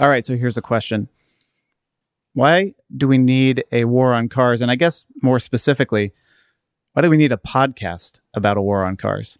All 0.00 0.08
right, 0.08 0.24
so 0.24 0.34
here's 0.34 0.56
a 0.56 0.62
question. 0.62 1.10
Why 2.32 2.72
do 2.96 3.06
we 3.06 3.18
need 3.18 3.64
a 3.70 3.84
war 3.84 4.14
on 4.14 4.30
cars? 4.30 4.62
And 4.62 4.70
I 4.70 4.74
guess 4.74 5.04
more 5.20 5.38
specifically, 5.38 6.12
why 6.94 7.02
do 7.02 7.10
we 7.10 7.18
need 7.18 7.32
a 7.32 7.36
podcast 7.36 8.14
about 8.32 8.56
a 8.56 8.62
war 8.62 8.82
on 8.82 8.96
cars? 8.96 9.38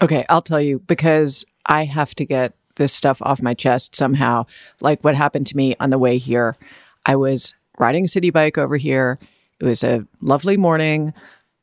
Okay, 0.00 0.24
I'll 0.30 0.40
tell 0.40 0.62
you 0.62 0.78
because 0.78 1.44
I 1.66 1.84
have 1.84 2.14
to 2.14 2.24
get 2.24 2.54
this 2.76 2.94
stuff 2.94 3.18
off 3.20 3.42
my 3.42 3.52
chest 3.52 3.94
somehow. 3.94 4.46
Like 4.80 5.04
what 5.04 5.14
happened 5.14 5.46
to 5.48 5.56
me 5.58 5.76
on 5.78 5.90
the 5.90 5.98
way 5.98 6.16
here. 6.16 6.56
I 7.04 7.16
was 7.16 7.52
riding 7.78 8.06
a 8.06 8.08
Citi 8.08 8.32
Bike 8.32 8.56
over 8.56 8.78
here. 8.78 9.18
It 9.60 9.66
was 9.66 9.84
a 9.84 10.06
lovely 10.22 10.56
morning, 10.56 11.12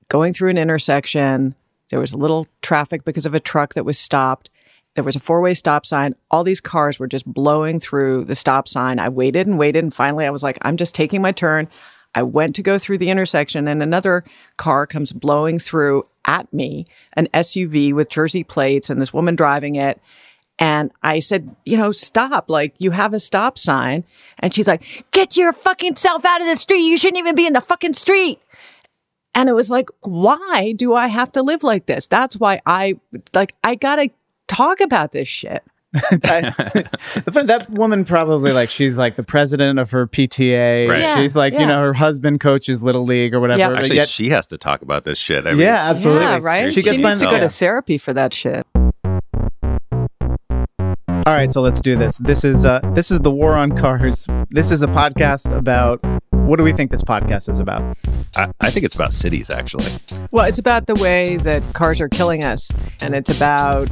going 0.08 0.34
through 0.34 0.52
an 0.52 0.58
intersection. 0.60 1.56
There 1.90 2.00
was 2.00 2.12
a 2.12 2.18
little 2.18 2.48
traffic 2.62 3.06
because 3.06 3.26
of 3.26 3.34
a 3.34 3.40
truck 3.40 3.74
that 3.74 3.86
was 3.86 3.98
stopped. 3.98 4.52
There 5.00 5.06
was 5.06 5.16
a 5.16 5.20
four 5.22 5.40
way 5.40 5.54
stop 5.54 5.86
sign. 5.86 6.14
All 6.30 6.44
these 6.44 6.60
cars 6.60 7.00
were 7.00 7.08
just 7.08 7.26
blowing 7.26 7.80
through 7.80 8.26
the 8.26 8.36
stop 8.36 8.68
sign. 8.68 9.00
I 9.00 9.08
waited 9.08 9.48
and 9.48 9.58
waited. 9.58 9.82
And 9.82 9.94
finally, 9.94 10.26
I 10.26 10.30
was 10.30 10.44
like, 10.44 10.58
I'm 10.62 10.76
just 10.76 10.94
taking 10.94 11.22
my 11.22 11.32
turn. 11.32 11.70
I 12.14 12.24
went 12.24 12.54
to 12.58 12.62
go 12.62 12.78
through 12.78 12.98
the 12.98 13.10
intersection, 13.10 13.70
and 13.70 13.82
another 13.82 14.26
car 14.58 14.86
comes 14.86 15.14
blowing 15.14 15.58
through 15.58 16.06
at 16.26 16.52
me, 16.52 16.86
an 17.14 17.30
SUV 17.34 17.94
with 17.94 18.10
Jersey 18.10 18.44
plates, 18.44 18.90
and 18.90 19.02
this 19.02 19.14
woman 19.14 19.38
driving 19.38 19.76
it. 19.76 20.02
And 20.58 20.92
I 21.02 21.20
said, 21.20 21.56
you 21.66 21.78
know, 21.78 21.92
stop. 21.94 22.50
Like, 22.50 22.74
you 22.80 22.92
have 22.92 23.14
a 23.14 23.22
stop 23.22 23.58
sign. 23.58 24.04
And 24.40 24.54
she's 24.54 24.68
like, 24.68 25.06
get 25.12 25.38
your 25.38 25.54
fucking 25.54 25.96
self 25.96 26.26
out 26.26 26.42
of 26.42 26.48
the 26.48 26.58
street. 26.58 26.80
You 26.82 26.98
shouldn't 26.98 27.20
even 27.20 27.36
be 27.36 27.48
in 27.48 27.54
the 27.54 27.62
fucking 27.62 27.94
street. 27.94 28.42
And 29.34 29.48
it 29.48 29.54
was 29.54 29.72
like, 29.72 29.88
why 30.02 30.74
do 30.76 30.94
I 30.94 31.08
have 31.08 31.32
to 31.32 31.42
live 31.42 31.64
like 31.64 31.86
this? 31.86 32.08
That's 32.08 32.36
why 32.36 32.60
I, 32.66 33.00
like, 33.34 33.56
I 33.64 33.76
gotta 33.76 34.10
talk 34.50 34.82
about 34.82 35.14
this 35.14 35.28
shit. 35.28 35.64
that, 36.12 36.54
that 37.48 37.68
woman 37.72 38.06
probably 38.06 38.52
like 38.52 38.70
she's 38.70 38.96
like 38.96 39.16
the 39.16 39.24
president 39.24 39.80
of 39.80 39.90
her 39.90 40.06
PTA. 40.06 40.88
Right. 40.88 41.00
Yeah, 41.02 41.16
she's 41.16 41.36
like 41.36 41.54
you 41.54 41.66
know 41.66 41.82
her 41.82 41.94
husband 41.94 42.42
coaches 42.42 42.84
little 42.84 43.06
league 43.06 43.34
or 43.34 43.40
whatever. 43.40 43.60
Yeah. 43.60 43.80
Actually, 43.80 43.96
yet- 43.96 44.08
she 44.08 44.30
has 44.30 44.46
to 44.48 44.58
talk 44.60 44.84
about 44.84 45.04
this 45.04 45.18
shit. 45.18 45.48
I 45.48 45.52
mean, 45.52 45.62
yeah, 45.62 45.90
absolutely. 45.90 46.26
Yeah, 46.26 46.40
right? 46.42 46.72
She 46.72 46.82
She, 46.82 46.84
gets 46.84 47.00
needs 47.00 47.20
to 47.22 47.26
go 47.26 47.40
to 47.40 47.50
therapy 47.50 47.98
for 47.98 48.14
that 48.14 48.36
shit. 48.36 48.68
All 51.30 51.36
right, 51.36 51.52
so 51.52 51.62
let's 51.62 51.80
do 51.80 51.96
this. 51.96 52.18
This 52.18 52.44
is 52.44 52.66
uh 52.66 52.80
this 52.96 53.12
is 53.12 53.20
the 53.20 53.30
war 53.30 53.54
on 53.54 53.78
cars. 53.78 54.26
This 54.50 54.72
is 54.72 54.82
a 54.82 54.88
podcast 54.88 55.56
about 55.56 56.04
what 56.32 56.58
do 56.58 56.64
we 56.64 56.74
think 56.74 56.90
this 56.90 57.04
podcast 57.04 57.54
is 57.54 57.60
about? 57.60 57.96
I, 58.36 58.52
I 58.60 58.72
think 58.72 58.84
it's 58.84 58.96
about 58.96 59.14
cities, 59.14 59.52
actually. 59.52 59.92
Well, 60.32 60.46
it's 60.46 60.58
about 60.58 60.88
the 60.88 60.96
way 60.96 61.38
that 61.38 61.62
cars 61.76 62.02
are 62.02 62.10
killing 62.10 62.44
us, 62.44 62.72
and 63.04 63.14
it's 63.14 63.30
about 63.38 63.92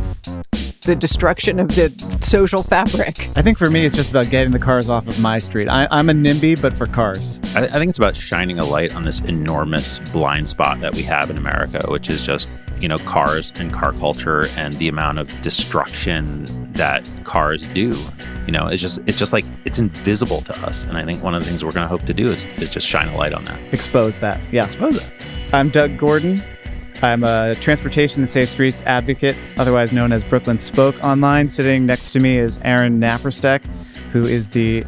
the 0.81 0.95
destruction 0.97 1.59
of 1.59 1.67
the 1.67 1.89
social 2.21 2.63
fabric. 2.63 3.19
I 3.38 3.43
think 3.43 3.59
for 3.59 3.69
me, 3.69 3.85
it's 3.85 3.95
just 3.95 4.09
about 4.09 4.31
getting 4.31 4.52
the 4.52 4.58
cars 4.58 4.89
off 4.89 5.08
of 5.08 5.21
my 5.21 5.38
street. 5.38 5.69
I, 5.69 5.88
I'm 5.91 6.09
a 6.09 6.13
NIMBY, 6.13 6.59
but 6.59 6.73
for 6.73 6.88
cars. 6.88 7.39
I, 7.55 7.65
I 7.65 7.67
think 7.67 7.89
it's 7.89 7.99
about 7.99 8.15
shining 8.15 8.58
a 8.58 8.63
light 8.63 8.95
on 8.95 9.03
this 9.03 9.19
enormous 9.19 9.99
blind 10.11 10.49
spot 10.49 10.80
that 10.80 10.95
we 10.95 11.03
have 11.03 11.30
in 11.30 11.38
America, 11.38 11.81
which 11.88 12.09
is 12.09 12.25
just, 12.25 12.49
you 12.81 12.88
know, 12.88 12.97
cars 13.00 13.52
and 13.59 13.73
car 13.73 13.94
culture 13.94 14.45
and 14.58 14.73
the 14.73 14.88
amount 14.88 15.20
of 15.20 15.42
destruction 15.42 16.45
that 16.73 17.09
cars 17.23 17.67
do. 17.70 17.94
You 18.45 18.52
know, 18.52 18.67
it's 18.67 18.81
just 18.81 19.00
it's 19.06 19.17
just 19.17 19.33
like 19.33 19.45
it's 19.66 19.80
invisible 19.80 20.42
to 20.42 20.58
us. 20.66 20.83
And 20.83 20.98
I 20.98 21.03
think 21.03 21.23
one 21.23 21.36
of 21.36 21.44
the 21.44 21.50
things 21.50 21.64
we're 21.64 21.72
gonna 21.72 21.88
hope 21.88 22.03
to 22.03 22.14
do 22.14 22.28
is, 22.28 22.45
is 22.58 22.72
just 22.72 22.88
shine 22.88 23.08
a 23.08 23.17
light 23.17 23.33
on 23.33 23.44
that. 23.45 23.59
Expose 23.73 24.20
that. 24.20 24.39
Yeah. 24.52 24.66
Expose 24.66 24.98
it. 24.98 25.28
I'm 25.53 25.70
Doug 25.70 25.98
Gordon. 25.98 26.39
I'm 27.02 27.23
a 27.23 27.53
transportation 27.55 28.23
and 28.23 28.30
safe 28.30 28.50
streets 28.50 28.81
advocate, 28.83 29.36
otherwise 29.58 29.94
known 29.94 30.11
as 30.11 30.23
Brooklyn 30.23 30.58
Spoke 30.58 30.95
Online. 31.03 31.48
Sitting 31.48 31.86
next 31.86 32.11
to 32.11 32.20
me 32.20 32.38
is 32.38 32.59
Aaron 32.64 33.00
Naparstek, 33.00 33.64
who 34.11 34.22
is 34.22 34.50
the 34.50 34.83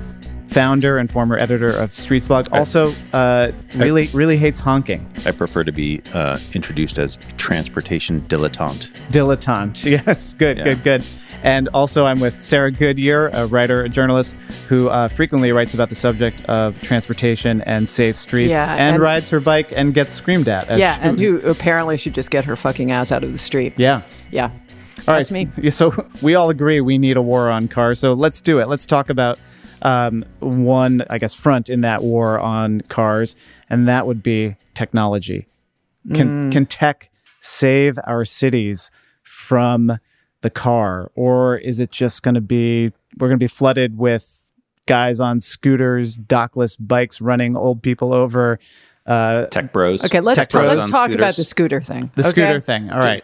founder 0.60 0.98
and 0.98 1.10
former 1.10 1.38
editor 1.38 1.68
of 1.68 1.92
Streetsblog. 1.92 2.50
Also, 2.52 2.92
uh, 3.14 3.50
really, 3.78 4.08
really 4.14 4.36
hates 4.36 4.60
honking. 4.60 5.10
I 5.26 5.32
prefer 5.32 5.64
to 5.64 5.72
be 5.72 6.02
uh, 6.14 6.38
introduced 6.54 7.00
as 7.00 7.16
transportation 7.38 8.20
dilettante. 8.28 8.92
Dilettante. 9.10 9.86
Yes, 10.06 10.34
good, 10.34 10.58
Yeah. 10.58 10.64
good, 10.66 10.84
good. 10.84 11.06
And 11.44 11.70
also, 11.70 12.06
I'm 12.06 12.20
with 12.20 12.42
Sarah 12.42 12.74
Goodyear, 12.74 13.30
a 13.30 13.46
writer, 13.48 13.84
a 13.86 13.88
journalist 13.90 14.36
who 14.68 14.90
uh, 14.90 15.08
frequently 15.08 15.54
writes 15.54 15.74
about 15.74 15.88
the 15.88 15.96
subject 15.96 16.44
of 16.50 16.80
transportation 16.82 17.62
and 17.62 17.88
safe 17.88 18.18
streets, 18.18 18.50
Yeah, 18.50 18.70
and, 18.70 18.96
and- 18.96 19.02
rides 19.02 19.30
her 19.30 19.40
bike 19.40 19.72
and 19.74 19.94
gets 19.94 20.14
screamed 20.14 20.50
at. 20.50 20.68
as 20.68 20.78
yeah, 20.78 20.96
she- 20.98 21.02
and 21.08 21.22
who 21.22 21.40
apparently 21.50 21.96
should 21.96 22.14
just 22.14 22.32
get 22.32 22.44
her 22.44 22.58
fucking 22.58 22.92
ass 22.92 23.14
out 23.14 23.24
of 23.24 23.32
the 23.32 23.40
street. 23.40 23.74
Yeah. 23.78 24.02
Yeah. 24.30 24.52
All 25.08 25.16
That's 25.16 25.32
right, 25.32 25.58
me. 25.58 25.72
So 25.72 26.06
we 26.22 26.36
all 26.36 26.50
agree 26.50 26.82
we 26.82 26.98
need 26.98 27.16
a 27.16 27.22
war 27.22 27.50
on 27.50 27.70
cars. 27.70 28.00
So 28.00 28.12
let's 28.12 28.42
do 28.42 28.60
it. 28.60 28.68
Let's 28.68 28.86
talk 28.86 29.10
about 29.10 29.40
um, 29.82 30.26
one, 30.40 31.04
I 31.10 31.18
guess, 31.18 31.34
front 31.34 31.70
in 31.70 31.82
that 31.82 32.02
war 32.04 32.40
on 32.40 32.82
cars, 32.82 33.36
and 33.70 33.88
that 33.88 34.08
would 34.08 34.24
be 34.24 34.56
technology. 34.74 35.48
Can 36.14 36.50
Mm. 36.50 36.52
can 36.52 36.66
tech 36.66 37.10
save 37.42 38.00
our 38.06 38.26
cities 38.26 38.90
from 39.24 40.00
the 40.42 40.50
car, 40.50 41.12
or 41.16 41.58
is 41.58 41.80
it 41.80 41.92
just 41.92 42.24
going 42.24 42.36
to 42.36 42.42
be 42.42 42.92
we're 43.18 43.28
going 43.28 43.38
to 43.40 43.44
be 43.44 43.48
flooded 43.48 43.98
with 43.98 44.36
guys 44.86 45.20
on 45.20 45.40
scooters, 45.40 46.18
dockless 46.18 46.78
bikes, 46.80 47.22
running 47.22 47.56
old 47.58 47.82
people 47.84 48.14
over? 48.14 48.60
Uh, 49.06 49.46
Tech 49.48 49.74
bros. 49.74 50.04
Okay, 50.06 50.20
let's 50.20 50.40
Tech 50.40 50.50
talk, 50.50 50.62
bros 50.62 50.78
let's 50.78 50.94
on 50.94 51.00
talk 51.00 51.12
about 51.12 51.36
the 51.36 51.44
scooter 51.44 51.82
thing. 51.82 52.12
the 52.16 52.22
okay? 52.22 52.30
scooter 52.30 52.60
thing. 52.62 52.92
All 52.92 53.02
right. 53.02 53.24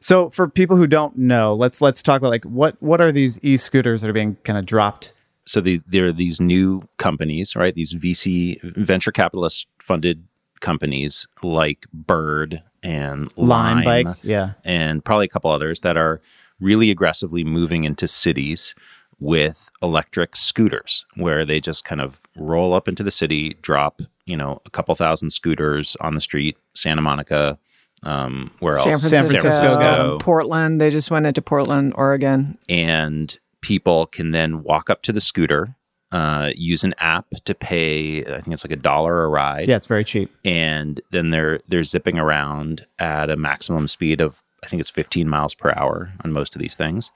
So 0.00 0.30
for 0.30 0.48
people 0.48 0.76
who 0.76 0.86
don't 0.86 1.16
know, 1.16 1.54
let's 1.54 1.80
let's 1.80 2.02
talk 2.02 2.18
about 2.18 2.30
like 2.30 2.44
what 2.44 2.76
what 2.80 3.00
are 3.00 3.10
these 3.12 3.38
e-scooters 3.42 4.02
that 4.02 4.10
are 4.10 4.12
being 4.12 4.36
kind 4.44 4.58
of 4.58 4.66
dropped? 4.66 5.12
So 5.46 5.60
the, 5.60 5.80
there 5.86 6.06
are 6.06 6.12
these 6.12 6.40
new 6.40 6.82
companies, 6.98 7.56
right? 7.56 7.74
These 7.74 7.94
VC 7.94 8.60
venture 8.76 9.12
capitalist 9.12 9.66
funded 9.80 10.24
companies 10.60 11.26
like 11.42 11.86
Bird 11.92 12.62
and 12.82 13.36
Line 13.36 13.84
Lime, 13.84 13.84
bike, 13.84 14.16
yeah. 14.22 14.52
and 14.64 15.04
probably 15.04 15.26
a 15.26 15.28
couple 15.28 15.50
others 15.50 15.80
that 15.80 15.96
are 15.96 16.20
really 16.60 16.90
aggressively 16.90 17.44
moving 17.44 17.84
into 17.84 18.08
cities 18.08 18.74
with 19.20 19.70
electric 19.82 20.34
scooters, 20.34 21.04
where 21.14 21.44
they 21.44 21.60
just 21.60 21.84
kind 21.84 22.00
of 22.00 22.20
roll 22.36 22.74
up 22.74 22.88
into 22.88 23.02
the 23.02 23.10
city, 23.10 23.56
drop 23.62 24.00
you 24.26 24.36
know 24.36 24.60
a 24.64 24.70
couple 24.70 24.94
thousand 24.94 25.30
scooters 25.30 25.96
on 26.00 26.14
the 26.14 26.20
street, 26.20 26.56
Santa 26.74 27.02
Monica. 27.02 27.58
Um, 28.04 28.50
where 28.58 28.80
San 28.80 28.94
else? 28.94 29.08
Francisco, 29.08 29.40
Francisco. 29.42 30.18
Portland. 30.18 30.80
They 30.80 30.90
just 30.90 31.12
went 31.12 31.24
into 31.24 31.40
Portland, 31.40 31.92
Oregon. 31.96 32.58
and 32.68 33.38
people 33.62 34.06
can 34.06 34.32
then 34.32 34.62
walk 34.62 34.90
up 34.90 35.02
to 35.02 35.12
the 35.12 35.20
scooter, 35.20 35.74
uh, 36.10 36.50
use 36.54 36.84
an 36.84 36.94
app 36.98 37.26
to 37.46 37.54
pay. 37.54 38.18
I 38.22 38.40
think 38.40 38.52
it's 38.52 38.64
like 38.64 38.72
a 38.72 38.76
dollar 38.76 39.24
a 39.24 39.28
ride, 39.28 39.68
Yeah, 39.68 39.76
it's 39.76 39.86
very 39.86 40.04
cheap. 40.04 40.30
and 40.44 41.00
then 41.10 41.30
they're 41.30 41.60
they're 41.68 41.84
zipping 41.84 42.18
around 42.18 42.86
at 42.98 43.30
a 43.30 43.36
maximum 43.36 43.88
speed 43.88 44.20
of 44.20 44.42
I 44.62 44.68
think 44.68 44.80
it's 44.80 44.90
15 44.90 45.28
miles 45.28 45.54
per 45.54 45.72
hour 45.74 46.12
on 46.24 46.32
most 46.32 46.54
of 46.54 46.60
these 46.62 46.76
things, 46.76 47.10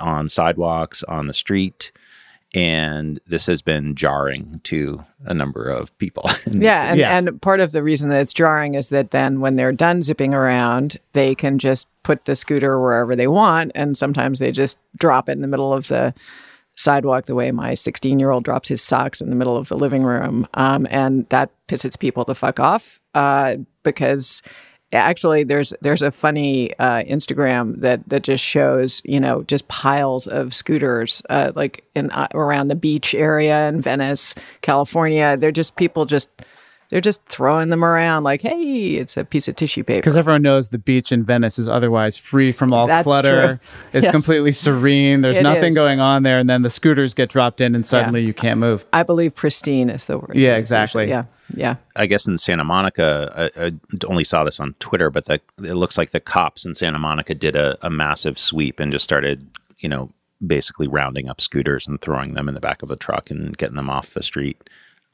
on 0.00 0.28
sidewalks, 0.28 1.02
on 1.04 1.26
the 1.28 1.34
street. 1.34 1.92
And 2.54 3.20
this 3.26 3.44
has 3.46 3.60
been 3.60 3.94
jarring 3.94 4.60
to 4.64 5.04
a 5.26 5.34
number 5.34 5.68
of 5.68 5.96
people. 5.98 6.30
Yeah, 6.50 6.90
and, 6.90 6.98
Yeah. 6.98 7.16
and 7.16 7.42
part 7.42 7.60
of 7.60 7.72
the 7.72 7.82
reason 7.82 8.08
that 8.08 8.20
it's 8.22 8.32
jarring 8.32 8.74
is 8.74 8.88
that 8.88 9.10
then 9.10 9.40
when 9.40 9.56
they're 9.56 9.72
done 9.72 10.00
zipping 10.02 10.32
around, 10.32 10.96
they 11.12 11.34
can 11.34 11.58
just 11.58 11.88
put 12.04 12.24
the 12.24 12.34
scooter 12.34 12.80
wherever 12.80 13.14
they 13.14 13.26
want, 13.26 13.72
and 13.74 13.96
sometimes 13.98 14.38
they 14.38 14.50
just 14.50 14.78
drop 14.96 15.28
it 15.28 15.32
in 15.32 15.42
the 15.42 15.46
middle 15.48 15.74
of 15.74 15.88
the 15.88 16.14
sidewalk, 16.76 17.26
the 17.26 17.34
way 17.34 17.50
my 17.50 17.74
16 17.74 18.18
year 18.18 18.30
old 18.30 18.44
drops 18.44 18.68
his 18.68 18.80
socks 18.80 19.20
in 19.20 19.28
the 19.30 19.36
middle 19.36 19.56
of 19.56 19.68
the 19.68 19.76
living 19.76 20.02
room, 20.04 20.46
um, 20.54 20.86
and 20.90 21.28
that 21.28 21.50
pisses 21.68 21.98
people 21.98 22.24
the 22.24 22.34
fuck 22.34 22.58
off 22.58 22.98
uh, 23.14 23.56
because. 23.82 24.42
Actually, 24.90 25.44
there's 25.44 25.74
there's 25.82 26.00
a 26.00 26.10
funny 26.10 26.74
uh, 26.78 27.02
Instagram 27.02 27.80
that 27.80 28.08
that 28.08 28.22
just 28.22 28.42
shows 28.42 29.02
you 29.04 29.20
know 29.20 29.42
just 29.42 29.68
piles 29.68 30.26
of 30.26 30.54
scooters 30.54 31.22
uh, 31.28 31.52
like 31.54 31.84
in 31.94 32.10
uh, 32.12 32.26
around 32.32 32.68
the 32.68 32.74
beach 32.74 33.14
area 33.14 33.68
in 33.68 33.82
Venice, 33.82 34.34
California. 34.62 35.36
They're 35.36 35.52
just 35.52 35.76
people 35.76 36.06
just 36.06 36.30
they're 36.90 37.00
just 37.02 37.24
throwing 37.26 37.68
them 37.68 37.84
around 37.84 38.24
like, 38.24 38.40
hey, 38.40 38.94
it's 38.94 39.16
a 39.16 39.24
piece 39.24 39.46
of 39.48 39.56
tissue 39.56 39.84
paper. 39.84 39.98
Because 40.00 40.16
everyone 40.16 40.40
knows 40.42 40.70
the 40.70 40.78
beach 40.78 41.12
in 41.12 41.22
Venice 41.22 41.58
is 41.58 41.68
otherwise 41.68 42.16
free 42.16 42.50
from 42.50 42.72
all 42.72 42.86
That's 42.86 43.04
clutter. 43.04 43.58
true. 43.60 43.68
It's 43.92 44.04
Yes. 44.04 44.10
completely 44.12 44.52
serene. 44.52 45.20
There's 45.20 45.36
It 45.36 45.42
nothing 45.42 45.70
is. 45.70 45.74
going 45.74 46.00
on 46.00 46.22
there, 46.22 46.38
and 46.38 46.48
then 46.48 46.62
the 46.62 46.70
scooters 46.70 47.12
get 47.14 47.28
dropped 47.28 47.60
in, 47.60 47.74
and 47.74 47.84
suddenly 47.84 48.22
you 48.22 48.32
can't 48.32 48.58
move. 48.58 48.86
I 48.92 49.02
believe 49.02 49.34
pristine 49.34 49.90
is 49.90 50.06
the 50.06 50.18
word. 50.18 50.32
Yeah, 50.34 50.56
exactly. 50.56 51.08
Yeah, 51.08 51.24
yeah. 51.54 51.76
I 51.94 52.06
guess 52.06 52.26
in 52.26 52.38
Santa 52.38 52.64
Monica, 52.64 53.50
I, 53.56 53.66
I 53.66 53.70
only 54.08 54.24
saw 54.24 54.44
this 54.44 54.58
on 54.58 54.74
Twitter, 54.78 55.10
but 55.10 55.26
the, 55.26 55.40
it 55.62 55.74
looks 55.74 55.98
like 55.98 56.12
the 56.12 56.20
cops 56.20 56.64
in 56.64 56.74
Santa 56.74 56.98
Monica 56.98 57.34
did 57.34 57.54
a, 57.54 57.76
a 57.82 57.90
massive 57.90 58.38
sweep 58.38 58.80
and 58.80 58.90
just 58.92 59.04
started, 59.04 59.46
you 59.78 59.88
know, 59.88 60.10
basically 60.46 60.86
rounding 60.86 61.28
up 61.28 61.40
scooters 61.40 61.86
and 61.86 62.00
throwing 62.00 62.34
them 62.34 62.48
in 62.48 62.54
the 62.54 62.60
back 62.60 62.82
of 62.82 62.90
a 62.90 62.96
truck 62.96 63.30
and 63.30 63.58
getting 63.58 63.76
them 63.76 63.90
off 63.90 64.14
the 64.14 64.22
street. 64.22 64.56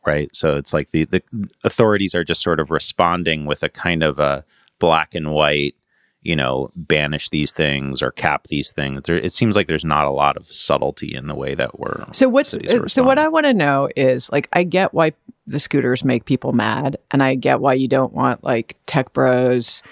Right. 0.07 0.35
So 0.35 0.57
it's 0.57 0.73
like 0.73 0.91
the, 0.91 1.05
the 1.05 1.23
authorities 1.65 2.15
are 2.15 2.25
just 2.25 2.43
sort 2.43 2.61
of 2.61 2.71
responding 2.71 3.47
with 3.47 3.63
a 3.63 3.69
kind 3.69 4.03
of 4.03 4.19
a 4.19 4.45
black 4.79 5.15
and 5.15 5.33
white, 5.33 5.75
you 6.23 6.37
know, 6.37 6.71
banish 6.77 7.31
these 7.31 7.53
things 7.53 8.03
or 8.03 8.11
cap 8.11 8.49
these 8.49 8.73
things. 8.73 9.03
There, 9.05 9.17
it 9.17 9.33
seems 9.33 9.57
like 9.57 9.67
there's 9.67 9.85
not 9.85 10.05
a 10.05 10.11
lot 10.11 10.37
of 10.37 10.47
subtlety 10.47 11.15
in 11.15 11.27
the 11.27 11.35
way 11.35 11.55
that 11.55 11.79
we're. 11.79 12.05
So 12.13 12.29
what's 12.29 12.55
uh, 12.55 12.87
so 12.87 13.03
what 13.03 13.19
I 13.19 13.29
want 13.29 13.47
to 13.47 13.55
know 13.55 13.89
is 13.97 14.31
like 14.31 14.49
I 14.53 14.63
get 14.63 14.93
why 14.95 15.13
the 15.47 15.61
scooters 15.61 16.05
make 16.05 16.25
people 16.25 16.53
mad, 16.53 16.97
and 17.11 17.23
I 17.23 17.35
get 17.35 17.61
why 17.61 17.75
you 17.75 17.89
don't 17.89 18.13
want 18.13 18.43
like 18.43 18.77
tech 18.87 19.13
bros 19.13 19.83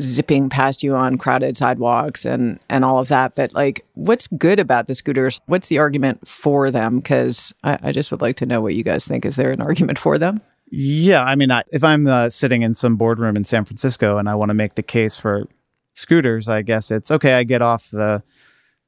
zipping 0.00 0.48
past 0.48 0.82
you 0.82 0.94
on 0.94 1.18
crowded 1.18 1.56
sidewalks 1.56 2.24
and 2.24 2.58
and 2.68 2.84
all 2.84 2.98
of 2.98 3.08
that. 3.08 3.34
But 3.34 3.54
like, 3.54 3.84
what's 3.94 4.26
good 4.28 4.58
about 4.58 4.86
the 4.86 4.94
scooters? 4.94 5.40
What's 5.46 5.68
the 5.68 5.78
argument 5.78 6.26
for 6.26 6.70
them? 6.70 6.98
Because 6.98 7.52
I, 7.62 7.78
I 7.82 7.92
just 7.92 8.10
would 8.10 8.22
like 8.22 8.36
to 8.36 8.46
know 8.46 8.60
what 8.60 8.74
you 8.74 8.82
guys 8.82 9.06
think. 9.06 9.24
Is 9.24 9.36
there 9.36 9.50
an 9.50 9.60
argument 9.60 9.98
for 9.98 10.18
them? 10.18 10.40
Yeah, 10.70 11.22
I 11.22 11.34
mean, 11.34 11.50
I, 11.50 11.64
if 11.70 11.84
I'm 11.84 12.06
uh, 12.06 12.30
sitting 12.30 12.62
in 12.62 12.74
some 12.74 12.96
boardroom 12.96 13.36
in 13.36 13.44
San 13.44 13.66
Francisco 13.66 14.16
and 14.16 14.26
I 14.28 14.34
want 14.34 14.48
to 14.48 14.54
make 14.54 14.74
the 14.74 14.82
case 14.82 15.16
for 15.16 15.46
scooters, 15.92 16.48
I 16.48 16.62
guess 16.62 16.90
it's 16.90 17.10
okay. 17.10 17.34
I 17.34 17.44
get 17.44 17.60
off 17.60 17.90
the 17.90 18.22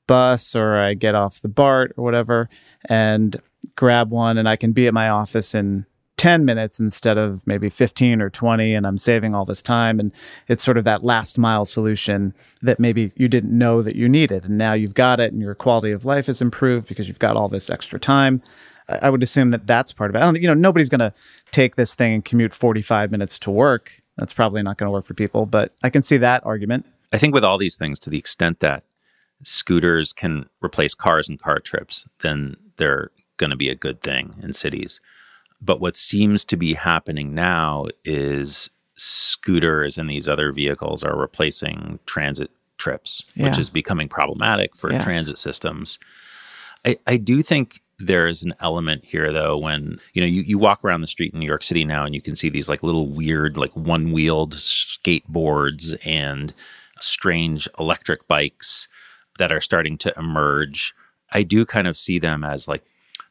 bus 0.06 0.56
or 0.56 0.78
I 0.78 0.94
get 0.94 1.14
off 1.14 1.42
the 1.42 1.48
BART 1.48 1.92
or 1.96 2.04
whatever 2.04 2.48
and 2.86 3.36
grab 3.76 4.10
one, 4.10 4.38
and 4.38 4.48
I 4.48 4.56
can 4.56 4.72
be 4.72 4.86
at 4.86 4.94
my 4.94 5.10
office 5.10 5.54
in 5.54 5.84
10 6.16 6.44
minutes 6.44 6.78
instead 6.78 7.18
of 7.18 7.44
maybe 7.46 7.68
15 7.68 8.22
or 8.22 8.30
20 8.30 8.74
and 8.74 8.86
I'm 8.86 8.98
saving 8.98 9.34
all 9.34 9.44
this 9.44 9.62
time 9.62 9.98
and 9.98 10.12
it's 10.48 10.62
sort 10.62 10.78
of 10.78 10.84
that 10.84 11.02
last 11.02 11.38
mile 11.38 11.64
solution 11.64 12.34
that 12.62 12.78
maybe 12.78 13.12
you 13.16 13.28
didn't 13.28 13.56
know 13.56 13.82
that 13.82 13.96
you 13.96 14.08
needed 14.08 14.44
and 14.44 14.56
now 14.56 14.74
you've 14.74 14.94
got 14.94 15.18
it 15.20 15.32
and 15.32 15.42
your 15.42 15.54
quality 15.54 15.90
of 15.90 16.04
life 16.04 16.28
is 16.28 16.40
improved 16.40 16.88
because 16.88 17.08
you've 17.08 17.18
got 17.18 17.36
all 17.36 17.48
this 17.48 17.68
extra 17.68 17.98
time. 17.98 18.40
I 18.88 19.10
would 19.10 19.22
assume 19.22 19.50
that 19.50 19.66
that's 19.66 19.92
part 19.92 20.10
of 20.10 20.14
it. 20.14 20.18
I 20.18 20.22
don't 20.22 20.40
you 20.40 20.46
know 20.46 20.54
nobody's 20.54 20.88
going 20.88 21.00
to 21.00 21.12
take 21.50 21.76
this 21.76 21.94
thing 21.94 22.14
and 22.14 22.24
commute 22.24 22.52
45 22.52 23.10
minutes 23.10 23.38
to 23.40 23.50
work. 23.50 24.00
That's 24.16 24.32
probably 24.32 24.62
not 24.62 24.78
going 24.78 24.86
to 24.86 24.92
work 24.92 25.06
for 25.06 25.14
people, 25.14 25.46
but 25.46 25.74
I 25.82 25.90
can 25.90 26.02
see 26.02 26.16
that 26.18 26.44
argument. 26.46 26.86
I 27.12 27.18
think 27.18 27.34
with 27.34 27.44
all 27.44 27.58
these 27.58 27.76
things, 27.76 27.98
to 28.00 28.10
the 28.10 28.18
extent 28.18 28.60
that 28.60 28.84
scooters 29.42 30.12
can 30.12 30.46
replace 30.62 30.94
cars 30.94 31.28
and 31.28 31.40
car 31.40 31.58
trips, 31.58 32.06
then 32.22 32.56
they're 32.76 33.10
going 33.36 33.50
to 33.50 33.56
be 33.56 33.68
a 33.68 33.74
good 33.74 34.00
thing 34.00 34.34
in 34.42 34.52
cities. 34.52 35.00
But 35.64 35.80
what 35.80 35.96
seems 35.96 36.44
to 36.46 36.56
be 36.56 36.74
happening 36.74 37.34
now 37.34 37.86
is 38.04 38.68
scooters 38.96 39.98
and 39.98 40.08
these 40.08 40.28
other 40.28 40.52
vehicles 40.52 41.02
are 41.02 41.16
replacing 41.16 41.98
transit 42.06 42.50
trips, 42.76 43.22
yeah. 43.34 43.48
which 43.48 43.58
is 43.58 43.70
becoming 43.70 44.08
problematic 44.08 44.76
for 44.76 44.92
yeah. 44.92 45.02
transit 45.02 45.38
systems. 45.38 45.98
I, 46.84 46.96
I 47.06 47.16
do 47.16 47.42
think 47.42 47.80
there's 47.98 48.42
an 48.42 48.54
element 48.60 49.04
here 49.04 49.30
though 49.32 49.56
when 49.56 50.00
you 50.14 50.20
know 50.20 50.26
you, 50.26 50.42
you 50.42 50.58
walk 50.58 50.84
around 50.84 51.00
the 51.00 51.06
street 51.06 51.32
in 51.32 51.38
new 51.38 51.46
york 51.46 51.62
city 51.62 51.84
now 51.84 52.04
and 52.04 52.12
you 52.12 52.20
can 52.20 52.34
see 52.34 52.48
these 52.48 52.68
like 52.68 52.82
little 52.82 53.06
weird 53.06 53.56
like 53.56 53.70
one-wheeled 53.76 54.52
skateboards 54.54 55.96
and 56.04 56.52
strange 57.00 57.68
electric 57.78 58.26
bikes 58.26 58.88
that 59.38 59.52
are 59.52 59.60
starting 59.60 59.98
to 59.98 60.12
emerge, 60.16 60.94
I 61.32 61.42
do 61.42 61.64
kind 61.64 61.86
of 61.86 61.96
see 61.96 62.18
them 62.18 62.44
as 62.44 62.68
like 62.68 62.84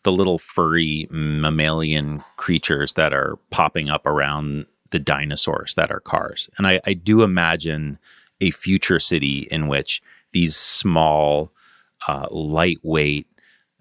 the 0.04 0.12
little 0.12 0.38
furry 0.38 1.08
mammalian 1.10 2.24
creatures 2.36 2.94
that 2.94 3.14
are 3.14 3.38
popping 3.50 3.90
up 3.90 4.06
around 4.06 4.66
the 4.92 5.00
dinosaurs 5.00 5.76
that 5.76 5.92
are 5.92 6.00
cars. 6.00 6.50
And 6.58 6.68
I, 6.68 6.80
I 6.86 6.94
do 6.94 7.24
imagine 7.24 7.98
a 8.42 8.52
future 8.52 9.00
city 9.00 9.48
in 9.50 9.68
which 9.68 10.02
these 10.34 10.56
small, 10.56 11.52
uh, 12.08 12.28
lightweight, 12.32 13.28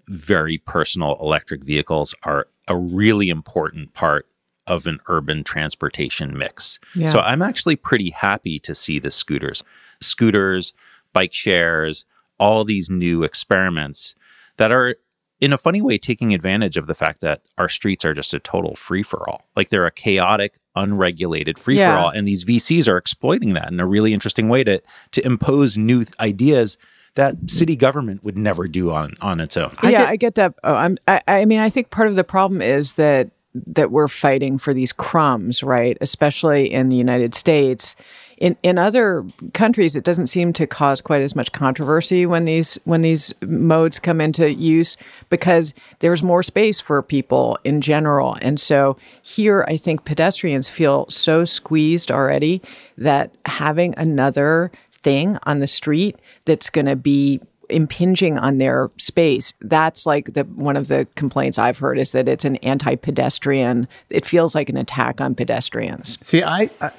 very 0.07 0.57
personal 0.57 1.17
electric 1.19 1.63
vehicles 1.63 2.15
are 2.23 2.47
a 2.67 2.75
really 2.75 3.29
important 3.29 3.93
part 3.93 4.27
of 4.65 4.87
an 4.87 4.99
urban 5.07 5.43
transportation 5.43 6.37
mix. 6.37 6.79
Yeah. 6.95 7.07
So 7.07 7.19
I'm 7.19 7.41
actually 7.41 7.75
pretty 7.75 8.11
happy 8.11 8.59
to 8.59 8.73
see 8.73 8.99
the 8.99 9.11
scooters, 9.11 9.63
scooters, 10.01 10.73
bike 11.11 11.33
shares, 11.33 12.05
all 12.39 12.63
these 12.63 12.89
new 12.89 13.23
experiments 13.23 14.15
that 14.57 14.71
are 14.71 14.95
in 15.43 15.51
a 15.51 15.57
funny 15.57 15.81
way 15.81 15.97
taking 15.97 16.33
advantage 16.33 16.77
of 16.77 16.87
the 16.87 16.95
fact 16.95 17.19
that 17.19 17.41
our 17.57 17.67
streets 17.67 18.05
are 18.05 18.13
just 18.13 18.33
a 18.33 18.39
total 18.39 18.75
free 18.75 19.03
for 19.03 19.29
all. 19.29 19.45
Like 19.57 19.67
they're 19.67 19.85
a 19.85 19.91
chaotic, 19.91 20.57
unregulated 20.73 21.59
free 21.59 21.77
for 21.77 21.91
all 21.91 22.09
and 22.09 22.25
these 22.25 22.45
VCs 22.45 22.87
are 22.87 22.95
exploiting 22.95 23.53
that 23.53 23.69
in 23.69 23.79
a 23.81 23.85
really 23.85 24.13
interesting 24.13 24.47
way 24.47 24.63
to 24.63 24.81
to 25.11 25.25
impose 25.25 25.77
new 25.77 26.05
ideas 26.19 26.77
that 27.15 27.35
city 27.51 27.75
government 27.75 28.23
would 28.23 28.37
never 28.37 28.69
do 28.69 28.91
on 28.91 29.15
on 29.19 29.41
its 29.41 29.57
own. 29.57 29.75
Yeah, 29.83 29.87
I 29.87 29.91
get, 29.91 30.09
I 30.09 30.15
get 30.15 30.35
that. 30.35 30.55
Oh, 30.63 30.75
I'm 30.75 30.97
I, 31.09 31.21
I 31.27 31.45
mean, 31.45 31.59
I 31.59 31.69
think 31.69 31.89
part 31.89 32.07
of 32.07 32.15
the 32.15 32.23
problem 32.23 32.61
is 32.61 32.93
that 32.93 33.29
that 33.53 33.91
we're 33.91 34.07
fighting 34.07 34.57
for 34.57 34.73
these 34.73 34.93
crumbs, 34.93 35.61
right? 35.61 35.97
Especially 35.99 36.71
in 36.71 36.87
the 36.87 36.95
United 36.95 37.35
States. 37.35 37.95
In 38.37 38.57
in 38.63 38.77
other 38.77 39.25
countries, 39.53 39.95
it 39.95 40.03
doesn't 40.03 40.27
seem 40.27 40.53
to 40.53 40.67
cause 40.67 41.01
quite 41.01 41.21
as 41.21 41.35
much 41.35 41.51
controversy 41.51 42.25
when 42.25 42.45
these 42.45 42.77
when 42.83 43.01
these 43.01 43.33
modes 43.41 43.99
come 43.99 44.21
into 44.21 44.53
use 44.53 44.97
because 45.29 45.73
there's 45.99 46.23
more 46.23 46.43
space 46.43 46.79
for 46.79 47.01
people 47.01 47.57
in 47.63 47.81
general. 47.81 48.37
And 48.41 48.59
so 48.59 48.97
here, 49.21 49.65
I 49.67 49.77
think 49.77 50.05
pedestrians 50.05 50.69
feel 50.69 51.05
so 51.09 51.45
squeezed 51.45 52.11
already 52.11 52.61
that 52.97 53.35
having 53.45 53.93
another 53.97 54.71
thing 54.91 55.37
on 55.43 55.59
the 55.59 55.67
street 55.67 56.17
that's 56.45 56.69
going 56.69 56.85
to 56.85 56.95
be 56.95 57.41
impinging 57.69 58.37
on 58.37 58.57
their 58.57 58.89
space. 58.97 59.53
That's 59.61 60.05
like 60.05 60.33
the 60.33 60.43
one 60.43 60.77
of 60.77 60.87
the 60.87 61.07
complaints 61.15 61.57
I've 61.57 61.77
heard 61.77 61.97
is 61.97 62.11
that 62.11 62.27
it's 62.27 62.45
an 62.45 62.57
anti-pedestrian. 62.57 63.87
It 64.09 64.25
feels 64.25 64.53
like 64.53 64.69
an 64.69 64.77
attack 64.77 65.21
on 65.21 65.33
pedestrians. 65.35 66.17
See, 66.21 66.43
I, 66.43 66.69
I 66.81 66.91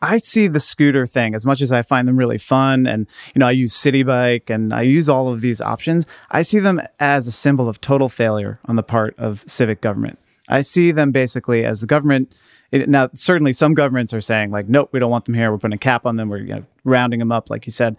I 0.00 0.18
see 0.18 0.46
the 0.46 0.60
scooter 0.60 1.06
thing 1.06 1.34
as 1.34 1.44
much 1.44 1.60
as 1.60 1.72
I 1.72 1.82
find 1.82 2.06
them 2.06 2.16
really 2.16 2.38
fun 2.38 2.86
and 2.86 3.08
you 3.34 3.40
know 3.40 3.46
I 3.46 3.50
use 3.50 3.74
Citi 3.74 4.06
Bike 4.06 4.48
and 4.48 4.72
I 4.72 4.82
use 4.82 5.08
all 5.08 5.28
of 5.28 5.40
these 5.40 5.60
options. 5.60 6.06
I 6.30 6.42
see 6.42 6.60
them 6.60 6.80
as 7.00 7.26
a 7.26 7.32
symbol 7.32 7.68
of 7.68 7.80
total 7.80 8.08
failure 8.08 8.60
on 8.66 8.76
the 8.76 8.82
part 8.82 9.18
of 9.18 9.42
civic 9.46 9.80
government. 9.80 10.18
I 10.48 10.62
see 10.62 10.92
them 10.92 11.10
basically 11.10 11.64
as 11.64 11.80
the 11.80 11.86
government 11.86 12.36
it, 12.70 12.88
now 12.88 13.08
certainly 13.14 13.52
some 13.52 13.74
governments 13.74 14.12
are 14.12 14.20
saying 14.20 14.50
like 14.50 14.68
nope, 14.68 14.90
we 14.92 15.00
don't 15.00 15.10
want 15.10 15.24
them 15.24 15.34
here. 15.34 15.50
We're 15.50 15.58
putting 15.58 15.74
a 15.74 15.78
cap 15.78 16.06
on 16.06 16.16
them. 16.16 16.28
We're 16.28 16.38
you 16.38 16.54
know, 16.54 16.64
rounding 16.84 17.18
them 17.18 17.32
up 17.32 17.50
like 17.50 17.66
you 17.66 17.72
said. 17.72 17.96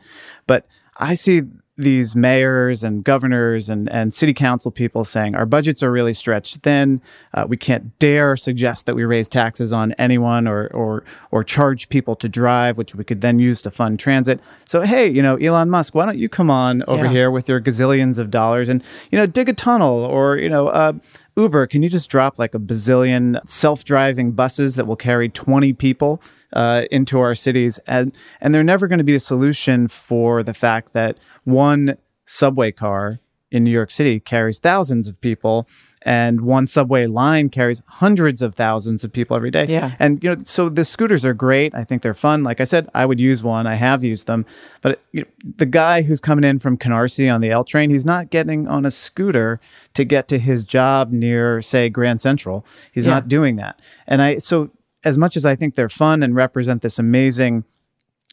But 0.47 0.65
I 0.97 1.15
see 1.15 1.41
these 1.79 2.13
mayors 2.13 2.83
and 2.83 3.05
governors 3.05 3.69
and, 3.69 3.89
and 3.89 4.13
city 4.13 4.33
council 4.33 4.69
people 4.69 5.05
saying 5.05 5.33
our 5.33 5.45
budgets 5.45 5.81
are 5.81 5.91
really 5.91 6.13
stretched 6.13 6.57
thin. 6.57 7.01
Uh, 7.33 7.45
we 7.47 7.55
can't 7.55 7.97
dare 7.99 8.35
suggest 8.35 8.85
that 8.85 8.95
we 8.95 9.05
raise 9.05 9.29
taxes 9.29 9.71
on 9.71 9.93
anyone 9.93 10.45
or, 10.45 10.67
or, 10.67 11.05
or 11.31 11.43
charge 11.43 11.87
people 11.87 12.15
to 12.17 12.27
drive, 12.27 12.77
which 12.77 12.95
we 12.95 13.05
could 13.05 13.21
then 13.21 13.39
use 13.39 13.61
to 13.61 13.71
fund 13.71 13.97
transit. 13.97 14.41
So, 14.65 14.81
hey, 14.81 15.07
you 15.07 15.21
know, 15.21 15.37
Elon 15.37 15.69
Musk, 15.69 15.95
why 15.95 16.05
don't 16.05 16.17
you 16.17 16.27
come 16.27 16.51
on 16.51 16.83
over 16.87 17.05
yeah. 17.05 17.11
here 17.11 17.31
with 17.31 17.47
your 17.47 17.61
gazillions 17.61 18.19
of 18.19 18.29
dollars 18.29 18.67
and, 18.67 18.83
you 19.09 19.17
know, 19.17 19.25
dig 19.25 19.47
a 19.47 19.53
tunnel 19.53 20.03
or, 20.03 20.35
you 20.35 20.49
know, 20.49 20.67
uh, 20.67 20.93
Uber, 21.39 21.67
can 21.67 21.81
you 21.81 21.89
just 21.89 22.09
drop 22.09 22.37
like 22.37 22.53
a 22.53 22.59
bazillion 22.59 23.39
self 23.47 23.83
driving 23.83 24.33
buses 24.33 24.75
that 24.75 24.85
will 24.85 24.95
carry 24.95 25.29
20 25.29 25.73
people? 25.73 26.21
uh, 26.53 26.85
into 26.91 27.19
our 27.19 27.35
cities, 27.35 27.79
and 27.87 28.15
and 28.41 28.53
they're 28.53 28.63
never 28.63 28.87
going 28.87 28.99
to 28.99 29.03
be 29.03 29.15
a 29.15 29.19
solution 29.19 29.87
for 29.87 30.43
the 30.43 30.53
fact 30.53 30.93
that 30.93 31.17
one 31.43 31.97
subway 32.25 32.71
car 32.71 33.19
in 33.51 33.63
New 33.63 33.71
York 33.71 33.91
City 33.91 34.19
carries 34.19 34.59
thousands 34.59 35.07
of 35.07 35.19
people 35.21 35.67
and 36.03 36.41
one 36.41 36.65
subway 36.65 37.05
line 37.07 37.49
carries 37.49 37.83
hundreds 37.85 38.41
of 38.41 38.55
thousands 38.55 39.03
of 39.03 39.11
people 39.11 39.35
every 39.35 39.51
day. 39.51 39.65
Yeah. 39.67 39.95
And 39.99 40.23
you 40.23 40.29
know, 40.29 40.37
so 40.45 40.69
the 40.69 40.85
scooters 40.85 41.25
are 41.25 41.33
great. 41.33 41.75
I 41.75 41.83
think 41.83 42.01
they're 42.01 42.13
fun. 42.13 42.43
Like 42.43 42.61
I 42.61 42.63
said, 42.63 42.89
I 42.93 43.05
would 43.05 43.19
use 43.19 43.43
one. 43.43 43.67
I 43.67 43.75
have 43.75 44.03
used 44.03 44.27
them. 44.27 44.45
But 44.81 45.01
you 45.11 45.21
know, 45.21 45.27
the 45.57 45.65
guy 45.65 46.03
who's 46.03 46.21
coming 46.21 46.45
in 46.45 46.59
from 46.59 46.77
Canarsie 46.77 47.33
on 47.33 47.41
the 47.41 47.51
L 47.51 47.63
train, 47.63 47.89
he's 47.89 48.05
not 48.05 48.29
getting 48.29 48.67
on 48.67 48.85
a 48.85 48.91
scooter 48.91 49.59
to 49.93 50.05
get 50.05 50.27
to 50.29 50.39
his 50.39 50.63
job 50.63 51.11
near, 51.11 51.61
say, 51.61 51.89
Grand 51.89 52.21
Central. 52.21 52.65
He's 52.91 53.05
yeah. 53.05 53.15
not 53.15 53.27
doing 53.27 53.57
that. 53.57 53.81
And 54.07 54.21
I 54.21 54.37
so 54.37 54.71
as 55.03 55.17
much 55.17 55.37
as 55.37 55.45
I 55.45 55.55
think 55.55 55.75
they're 55.75 55.89
fun 55.89 56.23
and 56.23 56.35
represent 56.35 56.81
this 56.81 56.99
amazing 56.99 57.63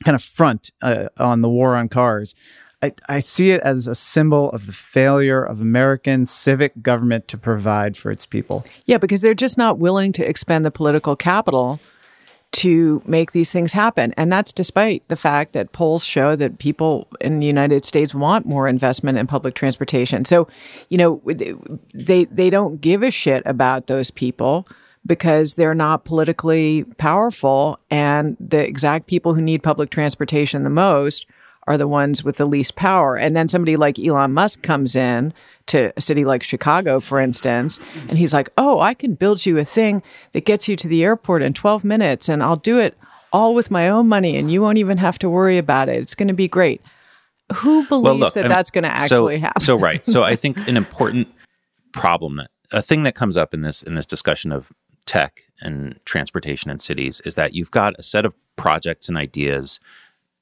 kind 0.05 0.15
of 0.15 0.23
front 0.23 0.73
uh, 0.83 1.09
on 1.19 1.41
the 1.41 1.49
war 1.49 1.75
on 1.75 1.89
cars, 1.89 2.35
I, 2.83 2.93
I 3.09 3.21
see 3.21 3.51
it 3.51 3.61
as 3.63 3.87
a 3.87 3.95
symbol 3.95 4.51
of 4.51 4.67
the 4.67 4.73
failure 4.73 5.43
of 5.43 5.61
American 5.61 6.27
civic 6.27 6.83
government 6.83 7.27
to 7.29 7.39
provide 7.39 7.97
for 7.97 8.11
its 8.11 8.27
people. 8.27 8.67
Yeah, 8.85 8.99
because 8.99 9.23
they're 9.23 9.35
just 9.35 9.57
not 9.57 9.79
willing 9.79 10.13
to 10.13 10.29
expend 10.29 10.65
the 10.65 10.71
political 10.71 11.17
capital 11.17 11.81
to 12.53 13.03
make 13.07 13.33
these 13.33 13.51
things 13.51 13.73
happen. 13.73 14.15
And 14.17 14.31
that's 14.31 14.53
despite 14.53 15.07
the 15.09 15.17
fact 15.17 15.53
that 15.53 15.73
polls 15.73 16.05
show 16.05 16.37
that 16.37 16.59
people 16.59 17.09
in 17.21 17.41
the 17.41 17.47
United 17.47 17.85
States 17.85 18.15
want 18.15 18.47
more 18.47 18.69
investment 18.69 19.19
in 19.19 19.27
public 19.27 19.55
transportation. 19.55 20.25
So, 20.25 20.49
you 20.89 20.99
know, 20.99 21.21
they 21.93 22.25
they 22.27 22.51
don't 22.51 22.81
give 22.81 23.03
a 23.03 23.11
shit 23.11 23.43
about 23.47 23.89
those 23.89 24.11
people 24.11 24.67
because 25.05 25.55
they're 25.55 25.75
not 25.75 26.05
politically 26.05 26.85
powerful. 26.99 27.79
And 27.91 28.37
the 28.41 28.67
exact 28.67 29.07
people 29.07 29.35
who 29.35 29.43
need 29.43 29.63
public 29.63 29.91
transportation 29.91 30.63
the 30.63 30.71
most 30.71 31.27
are 31.67 31.77
the 31.77 31.89
ones 31.89 32.23
with 32.23 32.37
the 32.37 32.47
least 32.47 32.77
power. 32.77 33.17
And 33.17 33.35
then 33.37 33.49
somebody 33.49 33.77
like 33.77 33.99
Elon 33.99 34.33
Musk 34.33 34.63
comes 34.63 34.95
in 34.95 35.35
to 35.67 35.93
a 35.97 36.01
city 36.01 36.25
like 36.25 36.43
Chicago, 36.43 37.01
for 37.01 37.19
instance, 37.19 37.81
and 38.09 38.19
he's 38.19 38.33
like, 38.33 38.51
Oh, 38.57 38.81
I 38.81 38.95
can 38.95 39.15
build 39.15 39.45
you 39.45 39.59
a 39.59 39.65
thing 39.65 40.03
that 40.33 40.45
gets 40.45 40.69
you 40.69 40.77
to 40.77 40.89
the 40.89 41.03
airport 41.03 41.43
in 41.43 41.55
12 41.55 41.85
minutes 41.85 42.29
and 42.29 42.43
I'll 42.43 42.57
do 42.57 42.79
it 42.79 42.97
all 43.33 43.55
with 43.55 43.71
my 43.71 43.89
own 43.89 44.09
money 44.09 44.37
and 44.37 44.51
you 44.51 44.63
won't 44.63 44.79
even 44.79 44.99
have 44.99 45.19
to 45.19 45.29
worry 45.29 45.59
about 45.59 45.89
it. 45.89 45.97
It's 45.97 46.15
going 46.15 46.29
to 46.29 46.35
be 46.35 46.49
great. 46.49 46.81
Who 47.57 47.87
believes 47.87 48.35
that 48.35 48.41
I 48.41 48.43
mean, 48.45 48.49
that's 48.51 48.71
going 48.71 48.85
to 48.85 48.91
actually 48.91 49.37
so, 49.37 49.41
happen? 49.41 49.61
So 49.61 49.79
right. 49.79 50.05
So 50.05 50.23
I 50.23 50.37
think 50.37 50.67
an 50.69 50.77
important 50.77 51.29
problem 51.93 52.37
that 52.37 52.51
a 52.73 52.83
thing 52.83 53.05
that 53.05 53.15
comes 53.15 53.37
up 53.37 53.55
in 53.55 53.63
this 53.63 53.83
in 53.83 53.95
this 53.95 54.07
discussion 54.07 54.53
of 54.53 54.73
tech 55.07 55.43
and 55.61 56.01
transportation 56.05 56.71
in 56.71 56.79
cities 56.79 57.21
is 57.25 57.37
that 57.37 57.55
you've 57.55 57.71
got 57.71 57.95
a 57.99 58.03
set 58.03 58.25
of 58.25 58.35
projects 58.57 59.09
and 59.09 59.17
ideas 59.17 59.79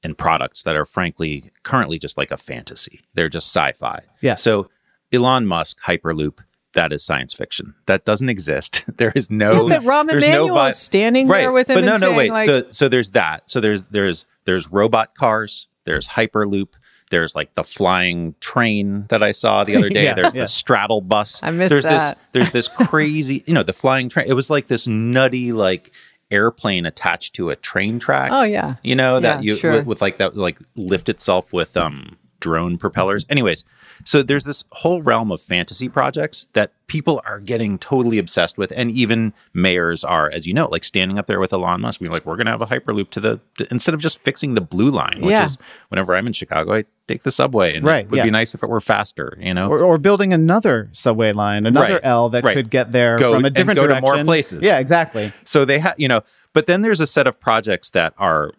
and 0.05 0.15
products 0.17 0.61
that 0.63 0.75
are 0.75 0.85
frankly 0.85 1.51
currently 1.63 1.97
just 1.97 2.15
like 2.17 2.29
a 2.31 2.37
fantasy. 2.37 3.01
They're 3.15 3.27
just 3.29 3.47
sci-fi. 3.53 4.01
Yeah. 4.21 4.35
So 4.35 4.69
Elon 5.11 5.47
Musk 5.47 5.79
Hyperloop 5.87 6.39
that 6.73 6.91
is 6.91 7.03
science 7.03 7.33
fiction. 7.33 7.73
That 7.85 8.03
doesn't 8.05 8.29
exist. 8.29 8.83
There 8.97 9.11
is 9.15 9.31
no. 9.31 9.67
Yeah, 9.67 9.79
but 9.79 9.87
Rahm 9.87 10.07
there's 10.07 10.23
Emanuel 10.25 10.55
vi- 10.55 10.69
is 10.69 10.77
standing 10.77 11.27
right. 11.27 11.39
there 11.39 11.51
with 11.51 11.69
him 11.69 11.75
But 11.75 11.85
no, 11.85 11.97
no, 11.97 12.13
wait. 12.13 12.31
like- 12.31 12.45
so 12.45 12.63
so 12.69 12.87
there's 12.87 13.09
that. 13.11 13.49
So 13.49 13.59
there's 13.59 13.81
there's 13.83 14.27
there's 14.45 14.71
robot 14.71 15.15
cars. 15.15 15.67
There's 15.85 16.09
Hyperloop. 16.09 16.73
There's 17.11 17.35
like 17.35 17.53
the 17.55 17.63
flying 17.63 18.35
train 18.39 19.05
that 19.09 19.21
I 19.23 19.31
saw 19.31 19.63
the 19.63 19.75
other 19.75 19.89
day. 19.97 20.03
Yeah, 20.05 20.13
there's 20.15 20.33
yeah. 20.33 20.41
the 20.41 20.47
straddle 20.47 21.01
bus. 21.01 21.41
I 21.43 21.51
missed 21.51 21.69
there's 21.71 21.83
that. 21.85 22.15
this 22.15 22.23
there's 22.33 22.51
this 22.51 22.67
crazy, 22.67 23.43
you 23.47 23.53
know, 23.53 23.63
the 23.63 23.73
flying 23.73 24.09
train. 24.09 24.27
It 24.27 24.33
was 24.33 24.49
like 24.49 24.67
this 24.67 24.85
nutty 24.87 25.51
like 25.51 25.91
airplane 26.31 26.85
attached 26.85 27.35
to 27.35 27.49
a 27.49 27.55
train 27.55 27.99
track. 27.99 28.31
Oh, 28.31 28.43
yeah. 28.43 28.75
You 28.83 28.95
know 28.95 29.19
that 29.19 29.37
Yeah, 29.37 29.41
you 29.41 29.55
sure. 29.55 29.71
with, 29.71 29.85
with 29.85 30.01
like 30.01 30.17
that 30.17 30.35
like 30.35 30.59
lift 30.75 31.09
itself 31.09 31.53
with 31.53 31.77
um 31.77 32.17
drone 32.45 32.77
propellers. 32.77 33.25
Anyways, 33.27 33.65
so 34.03 34.21
there's 34.21 34.43
this 34.43 34.63
whole 34.71 35.01
realm 35.01 35.31
of 35.31 35.41
fantasy 35.41 35.89
projects 35.89 36.47
that 36.53 36.71
people 36.87 37.19
are 37.25 37.39
getting 37.39 37.79
totally 37.79 38.19
obsessed 38.19 38.55
with, 38.59 38.71
and 38.75 38.91
even 38.91 39.33
mayors 39.55 40.03
are, 40.03 40.29
as 40.31 40.45
you 40.45 40.53
know, 40.53 40.67
like 40.67 40.83
standing 40.83 41.17
up 41.17 41.25
there 41.25 41.39
with 41.39 41.51
Elon 41.51 41.81
Musk, 41.81 41.99
being 41.99 42.11
like, 42.11 42.23
"We're 42.25 42.35
going 42.35 42.45
to 42.45 42.51
have 42.51 42.61
a 42.61 42.67
hyperloop 42.67 43.09
to 43.11 43.19
the 43.19 43.39
to- 43.57 43.67
instead 43.71 43.95
of 43.95 44.01
just 44.01 44.19
fixing 44.19 44.53
the 44.53 44.61
blue 44.61 44.91
line, 44.91 45.21
which 45.21 45.31
Yeah. 45.31 45.45
is 45.45 45.57
whenever 45.89 46.15
I'm 46.15 46.27
in 46.27 46.33
Chicago, 46.33 46.73
I 46.75 46.85
take 47.07 47.23
the 47.23 47.31
subway, 47.31 47.75
and 47.75 47.83
Right, 47.85 48.05
it 48.05 48.11
would 48.11 48.17
yeah. 48.17 48.23
be 48.25 48.29
nice 48.31 48.53
if 48.53 48.61
it 48.61 48.69
were 48.69 48.81
faster, 48.81 49.35
you 49.41 49.53
know." 49.55 49.69
or, 49.69 49.79
or 49.83 49.97
building 49.97 50.31
another 50.33 50.89
subway 50.91 51.33
line, 51.33 51.65
another 51.65 51.93
Right, 51.95 52.01
L 52.03 52.29
that 52.29 52.43
right. 52.43 52.53
could 52.55 52.69
get 52.69 52.91
there 52.91 53.17
Go- 53.17 53.33
from 53.33 53.45
a 53.45 53.49
different 53.49 53.79
go 53.79 53.87
to 53.87 53.99
more 54.01 54.23
places. 54.23 54.63
Yeah, 54.63 54.77
exactly. 54.77 55.33
So 55.45 55.65
they 55.65 55.79
have, 55.79 55.95
you 55.97 56.07
know, 56.07 56.21
but 56.53 56.67
then 56.67 56.81
there's 56.83 56.99
a 57.01 57.07
set 57.07 57.25
of 57.25 57.39
projects 57.39 57.89
that 57.91 58.13
are 58.19 58.51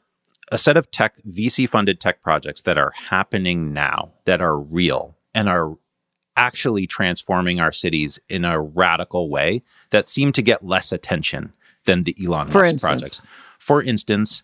a 0.52 0.58
set 0.58 0.76
of 0.76 0.90
tech 0.90 1.16
VC 1.28 1.68
funded 1.68 2.00
tech 2.00 2.22
projects 2.22 2.62
that 2.62 2.78
are 2.78 2.92
happening 2.92 3.72
now 3.72 4.12
that 4.24 4.40
are 4.40 4.58
real 4.58 5.16
and 5.34 5.48
are 5.48 5.74
actually 6.36 6.86
transforming 6.86 7.60
our 7.60 7.72
cities 7.72 8.18
in 8.28 8.44
a 8.44 8.60
radical 8.60 9.28
way 9.30 9.62
that 9.90 10.08
seem 10.08 10.32
to 10.32 10.42
get 10.42 10.64
less 10.64 10.92
attention 10.92 11.52
than 11.84 12.04
the 12.04 12.14
Elon 12.24 12.48
For 12.48 12.58
Musk 12.58 12.72
instance? 12.72 12.82
projects. 12.82 13.22
For 13.58 13.82
instance, 13.82 14.42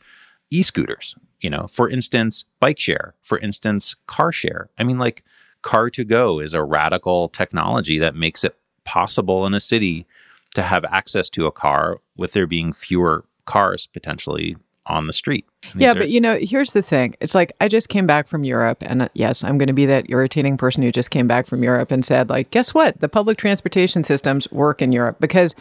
e-scooters, 0.50 1.14
you 1.40 1.50
know, 1.50 1.66
for 1.66 1.88
instance, 1.88 2.44
bike 2.60 2.78
share, 2.78 3.14
for 3.20 3.38
instance, 3.38 3.94
car 4.06 4.32
share. 4.32 4.70
I 4.78 4.84
mean 4.84 4.98
like 4.98 5.22
car2go 5.62 6.42
is 6.42 6.54
a 6.54 6.62
radical 6.62 7.28
technology 7.28 7.98
that 7.98 8.16
makes 8.16 8.42
it 8.42 8.56
possible 8.84 9.46
in 9.46 9.54
a 9.54 9.60
city 9.60 10.06
to 10.54 10.62
have 10.62 10.84
access 10.86 11.30
to 11.30 11.46
a 11.46 11.52
car 11.52 11.98
with 12.16 12.32
there 12.32 12.46
being 12.46 12.72
fewer 12.72 13.24
cars 13.46 13.86
potentially 13.86 14.56
on 14.86 15.06
the 15.06 15.12
street. 15.12 15.46
Yeah, 15.76 15.92
are- 15.92 15.94
but 15.94 16.08
you 16.10 16.20
know, 16.20 16.36
here's 16.40 16.72
the 16.72 16.82
thing. 16.82 17.14
It's 17.20 17.34
like 17.34 17.52
I 17.60 17.68
just 17.68 17.88
came 17.88 18.06
back 18.06 18.26
from 18.26 18.44
Europe, 18.44 18.78
and 18.82 19.02
uh, 19.02 19.08
yes, 19.14 19.44
I'm 19.44 19.58
going 19.58 19.68
to 19.68 19.72
be 19.72 19.86
that 19.86 20.06
irritating 20.10 20.56
person 20.56 20.82
who 20.82 20.90
just 20.90 21.10
came 21.10 21.26
back 21.28 21.46
from 21.46 21.62
Europe 21.62 21.90
and 21.92 22.04
said, 22.04 22.28
like, 22.30 22.50
guess 22.50 22.74
what? 22.74 23.00
The 23.00 23.08
public 23.08 23.38
transportation 23.38 24.02
systems 24.02 24.50
work 24.50 24.82
in 24.82 24.92
Europe 24.92 25.16
because 25.20 25.54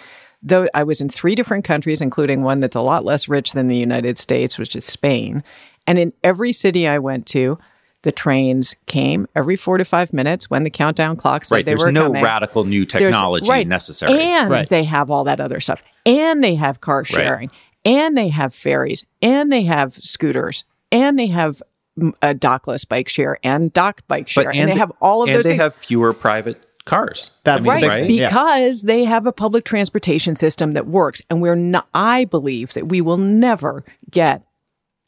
though 0.44 0.68
I 0.74 0.84
was 0.84 1.02
in 1.02 1.10
three 1.10 1.36
different 1.36 1.64
countries, 1.66 2.02
including 2.02 2.42
one 2.42 2.62
that's 2.62 2.76
a 2.76 2.82
lot 2.82 3.06
less 3.06 3.28
rich 3.30 3.52
than 3.54 3.68
the 3.68 3.78
United 3.78 4.18
States, 4.18 4.58
which 4.58 4.76
is 4.76 4.86
Spain, 4.86 5.44
and 5.86 6.00
in 6.00 6.14
every 6.24 6.52
city 6.54 6.88
I 6.88 7.00
went 7.00 7.26
to. 7.28 7.58
The 8.04 8.12
trains 8.12 8.76
came 8.88 9.28
every 9.36 9.56
four 9.56 9.78
to 9.78 9.86
five 9.86 10.12
minutes 10.12 10.50
when 10.50 10.64
the 10.64 10.72
countdown 10.72 11.18
clock 11.18 11.46
said 11.46 11.54
right, 11.58 11.66
they 11.66 11.74
there's 11.74 11.84
were 11.86 11.92
no 11.92 12.08
coming. 12.08 12.24
radical 12.24 12.64
new 12.64 12.84
technology 12.84 13.48
right. 13.48 13.68
necessary. 13.68 14.20
And 14.20 14.50
Right. 14.50 14.68
they 14.68 14.86
have 14.86 15.12
all 15.12 15.24
that 15.26 15.40
other 15.40 15.60
stuff. 15.60 15.84
And 16.04 16.44
they 16.44 16.56
have 16.56 16.82
car 16.82 17.06
sharing. 17.06 17.52
And 17.86 18.18
they 18.18 18.30
have 18.30 18.54
ferries. 18.54 19.06
And 19.22 19.52
they 19.52 19.64
have 19.64 19.94
scooters. 19.94 20.66
And 20.92 21.18
they 21.18 21.28
have 21.28 21.62
mm, 21.98 22.14
a 22.22 22.36
dockless 22.36 22.88
bike 22.88 23.10
share 23.10 23.40
and 23.44 23.72
docked 23.74 24.08
bike 24.08 24.28
share. 24.30 24.52
and, 24.52 24.70
they 24.70 24.76
have 24.76 24.92
all 25.02 25.24
of 25.24 25.30
and 25.30 25.38
those 25.38 25.44
they 25.44 25.52
things. 25.52 25.62
have 25.62 25.74
fewer 25.76 26.14
private 26.14 26.66
cars. 26.86 27.32
That's 27.44 27.68
I 27.68 27.74
mean, 27.74 27.82
the 27.82 27.88
Right, 27.88 27.98
big 28.02 28.08
thing, 28.08 28.18
yeah. 28.20 28.28
because 28.28 28.82
they 28.84 29.04
have 29.06 29.26
a 29.26 29.32
public 29.32 29.66
transportation 29.66 30.36
system 30.36 30.74
that 30.74 30.88
works, 30.88 31.22
and 31.30 31.42
we're 31.42 31.56
not. 31.56 31.88
I 31.94 32.26
believe 32.26 32.74
that 32.74 32.88
we 32.88 33.02
will 33.02 33.18
never 33.18 33.84
get 34.10 34.44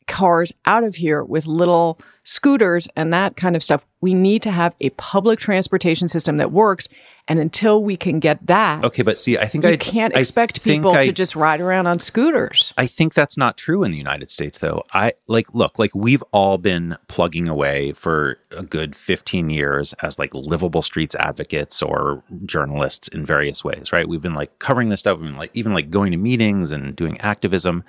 cars 0.07 0.53
out 0.65 0.83
of 0.83 0.95
here 0.95 1.23
with 1.23 1.47
little 1.47 1.99
scooters 2.25 2.87
and 2.95 3.13
that 3.13 3.35
kind 3.35 3.55
of 3.55 3.63
stuff. 3.63 3.85
We 3.99 4.13
need 4.13 4.41
to 4.43 4.51
have 4.51 4.75
a 4.79 4.89
public 4.91 5.39
transportation 5.39 6.07
system 6.07 6.37
that 6.37 6.51
works, 6.51 6.87
and 7.27 7.39
until 7.39 7.81
we 7.83 7.95
can 7.95 8.19
get 8.19 8.45
that, 8.47 8.83
Okay, 8.83 9.01
but 9.01 9.17
see, 9.17 9.37
I 9.37 9.47
think 9.47 9.63
I 9.63 9.77
can't 9.77 10.15
I 10.15 10.19
expect 10.19 10.63
people 10.63 10.91
I- 10.91 11.05
to 11.05 11.11
just 11.13 11.35
ride 11.37 11.61
around 11.61 11.87
on 11.87 11.99
scooters. 11.99 12.73
I 12.77 12.87
think 12.87 13.13
that's 13.13 13.37
not 13.37 13.57
true 13.57 13.83
in 13.83 13.91
the 13.91 13.97
United 13.97 14.29
States, 14.29 14.59
though. 14.59 14.83
I 14.93 15.13
like, 15.29 15.53
look, 15.53 15.79
like 15.79 15.91
we've 15.95 16.23
all 16.31 16.57
been 16.57 16.97
plugging 17.07 17.47
away 17.47 17.91
for 17.93 18.37
a 18.51 18.63
good 18.63 18.93
15 18.95 19.49
years 19.49 19.93
as 20.01 20.19
like 20.19 20.33
livable 20.33 20.81
streets 20.81 21.15
advocates 21.15 21.81
or 21.81 22.23
journalists 22.45 23.07
in 23.09 23.25
various 23.25 23.63
ways, 23.63 23.91
right? 23.93 24.07
We've 24.07 24.21
been 24.21 24.33
like 24.33 24.59
covering 24.59 24.89
this 24.89 25.01
stuff, 25.01 25.19
and 25.19 25.37
like 25.37 25.51
even 25.53 25.73
like 25.73 25.89
going 25.89 26.11
to 26.11 26.17
meetings 26.17 26.71
and 26.71 26.93
doing 26.95 27.19
activism. 27.21 27.83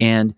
And, 0.00 0.34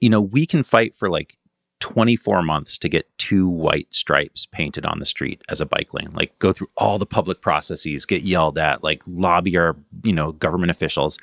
you 0.00 0.08
know, 0.08 0.20
we 0.20 0.46
can 0.46 0.62
fight 0.62 0.94
for 0.94 1.08
like 1.08 1.36
24 1.82 2.42
months 2.42 2.78
to 2.78 2.88
get 2.88 3.06
two 3.18 3.48
white 3.48 3.92
stripes 3.92 4.46
painted 4.46 4.86
on 4.86 5.00
the 5.00 5.04
street 5.04 5.42
as 5.48 5.60
a 5.60 5.66
bike 5.66 5.92
lane 5.92 6.08
like 6.14 6.38
go 6.38 6.52
through 6.52 6.68
all 6.76 6.96
the 6.96 7.04
public 7.04 7.40
processes 7.40 8.06
get 8.06 8.22
yelled 8.22 8.56
at 8.56 8.84
like 8.84 9.02
lobby 9.08 9.56
our 9.56 9.76
you 10.04 10.12
know 10.12 10.30
government 10.30 10.70
officials. 10.70 11.18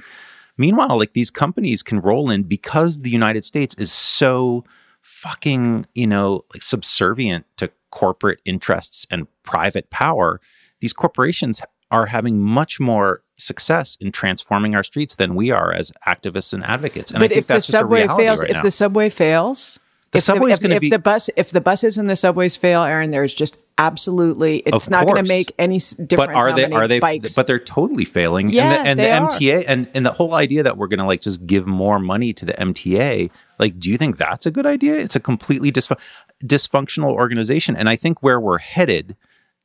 Meanwhile 0.58 0.98
like 0.98 1.14
these 1.14 1.32
companies 1.32 1.82
can 1.82 2.02
roll 2.02 2.30
in 2.30 2.44
because 2.44 3.00
the 3.00 3.10
united 3.10 3.46
states 3.46 3.74
is 3.76 3.90
so 3.90 4.66
fucking 5.02 5.86
you 5.96 6.06
know 6.06 6.42
like 6.54 6.62
subservient 6.62 7.46
to 7.56 7.72
corporate 7.92 8.42
interests 8.44 9.08
and 9.10 9.28
private 9.44 9.90
power. 9.92 10.42
These 10.82 10.94
corporations 10.94 11.62
are 11.92 12.06
having 12.06 12.40
much 12.40 12.80
more 12.80 13.22
success 13.38 13.98
in 14.02 14.12
transforming 14.12 14.76
our 14.76 14.84
streets 14.84 15.16
than 15.16 15.34
we 15.36 15.50
are 15.52 15.72
as 15.74 15.92
activists 16.08 16.54
and 16.54 16.64
advocates 16.66 17.10
and 17.12 17.18
i 17.20 17.22
but 17.22 17.30
think 17.30 17.40
if 17.40 17.48
the 17.48 17.54
that's 17.54 17.70
a 17.70 17.72
subway 17.72 18.06
fails, 18.08 18.42
right 18.42 18.50
if 18.52 18.56
now. 18.58 18.62
the 18.64 18.72
subway 18.72 19.10
fails, 19.10 19.80
The 20.12 20.18
if 20.18 20.24
subway's 20.24 20.58
if, 20.58 20.62
gonna 20.64 20.76
if 20.76 20.82
be- 20.82 20.90
the 20.90 21.00
bus 21.00 21.30
if 21.38 21.52
the 21.52 21.62
buses 21.62 21.98
and 21.98 22.10
the 22.10 22.16
subways 22.16 22.56
fail, 22.58 22.84
Aaron, 22.84 23.12
there's 23.12 23.34
just 23.34 23.56
absolutely 23.78 24.58
it's 24.66 24.90
not 24.90 25.06
going 25.06 25.24
to 25.24 25.28
make 25.28 25.54
any 25.58 25.78
difference. 25.80 26.10
but 26.18 26.30
are 26.34 26.52
they 26.54 26.66
are 26.66 26.86
they 26.86 27.00
bikes. 27.00 27.34
but 27.34 27.48
they're 27.48 27.58
totally 27.60 28.04
failing 28.04 28.50
Yeah, 28.50 28.84
and 28.86 29.00
the, 29.00 29.08
and 29.10 29.32
the 29.32 29.36
mta 29.38 29.64
and, 29.70 29.88
and 29.94 30.06
the 30.06 30.12
whole 30.12 30.34
idea 30.34 30.64
that 30.64 30.76
we're 30.76 30.88
going 30.88 31.00
to 31.00 31.06
like 31.06 31.22
just 31.22 31.48
give 31.48 31.66
more 31.66 31.98
money 31.98 32.34
to 32.34 32.44
the 32.46 32.52
mta 32.54 33.32
like 33.58 33.80
do 33.80 33.90
you 33.90 33.98
think 33.98 34.18
that's 34.18 34.46
a 34.46 34.52
good 34.52 34.66
idea 34.66 34.96
it's 34.96 35.16
a 35.16 35.20
completely 35.22 35.72
dysfun- 35.72 35.98
dysfunctional 36.44 37.12
organization 37.14 37.76
and 37.78 37.88
i 37.90 37.96
think 37.96 38.22
where 38.22 38.40
we're 38.40 38.58
headed 38.58 39.16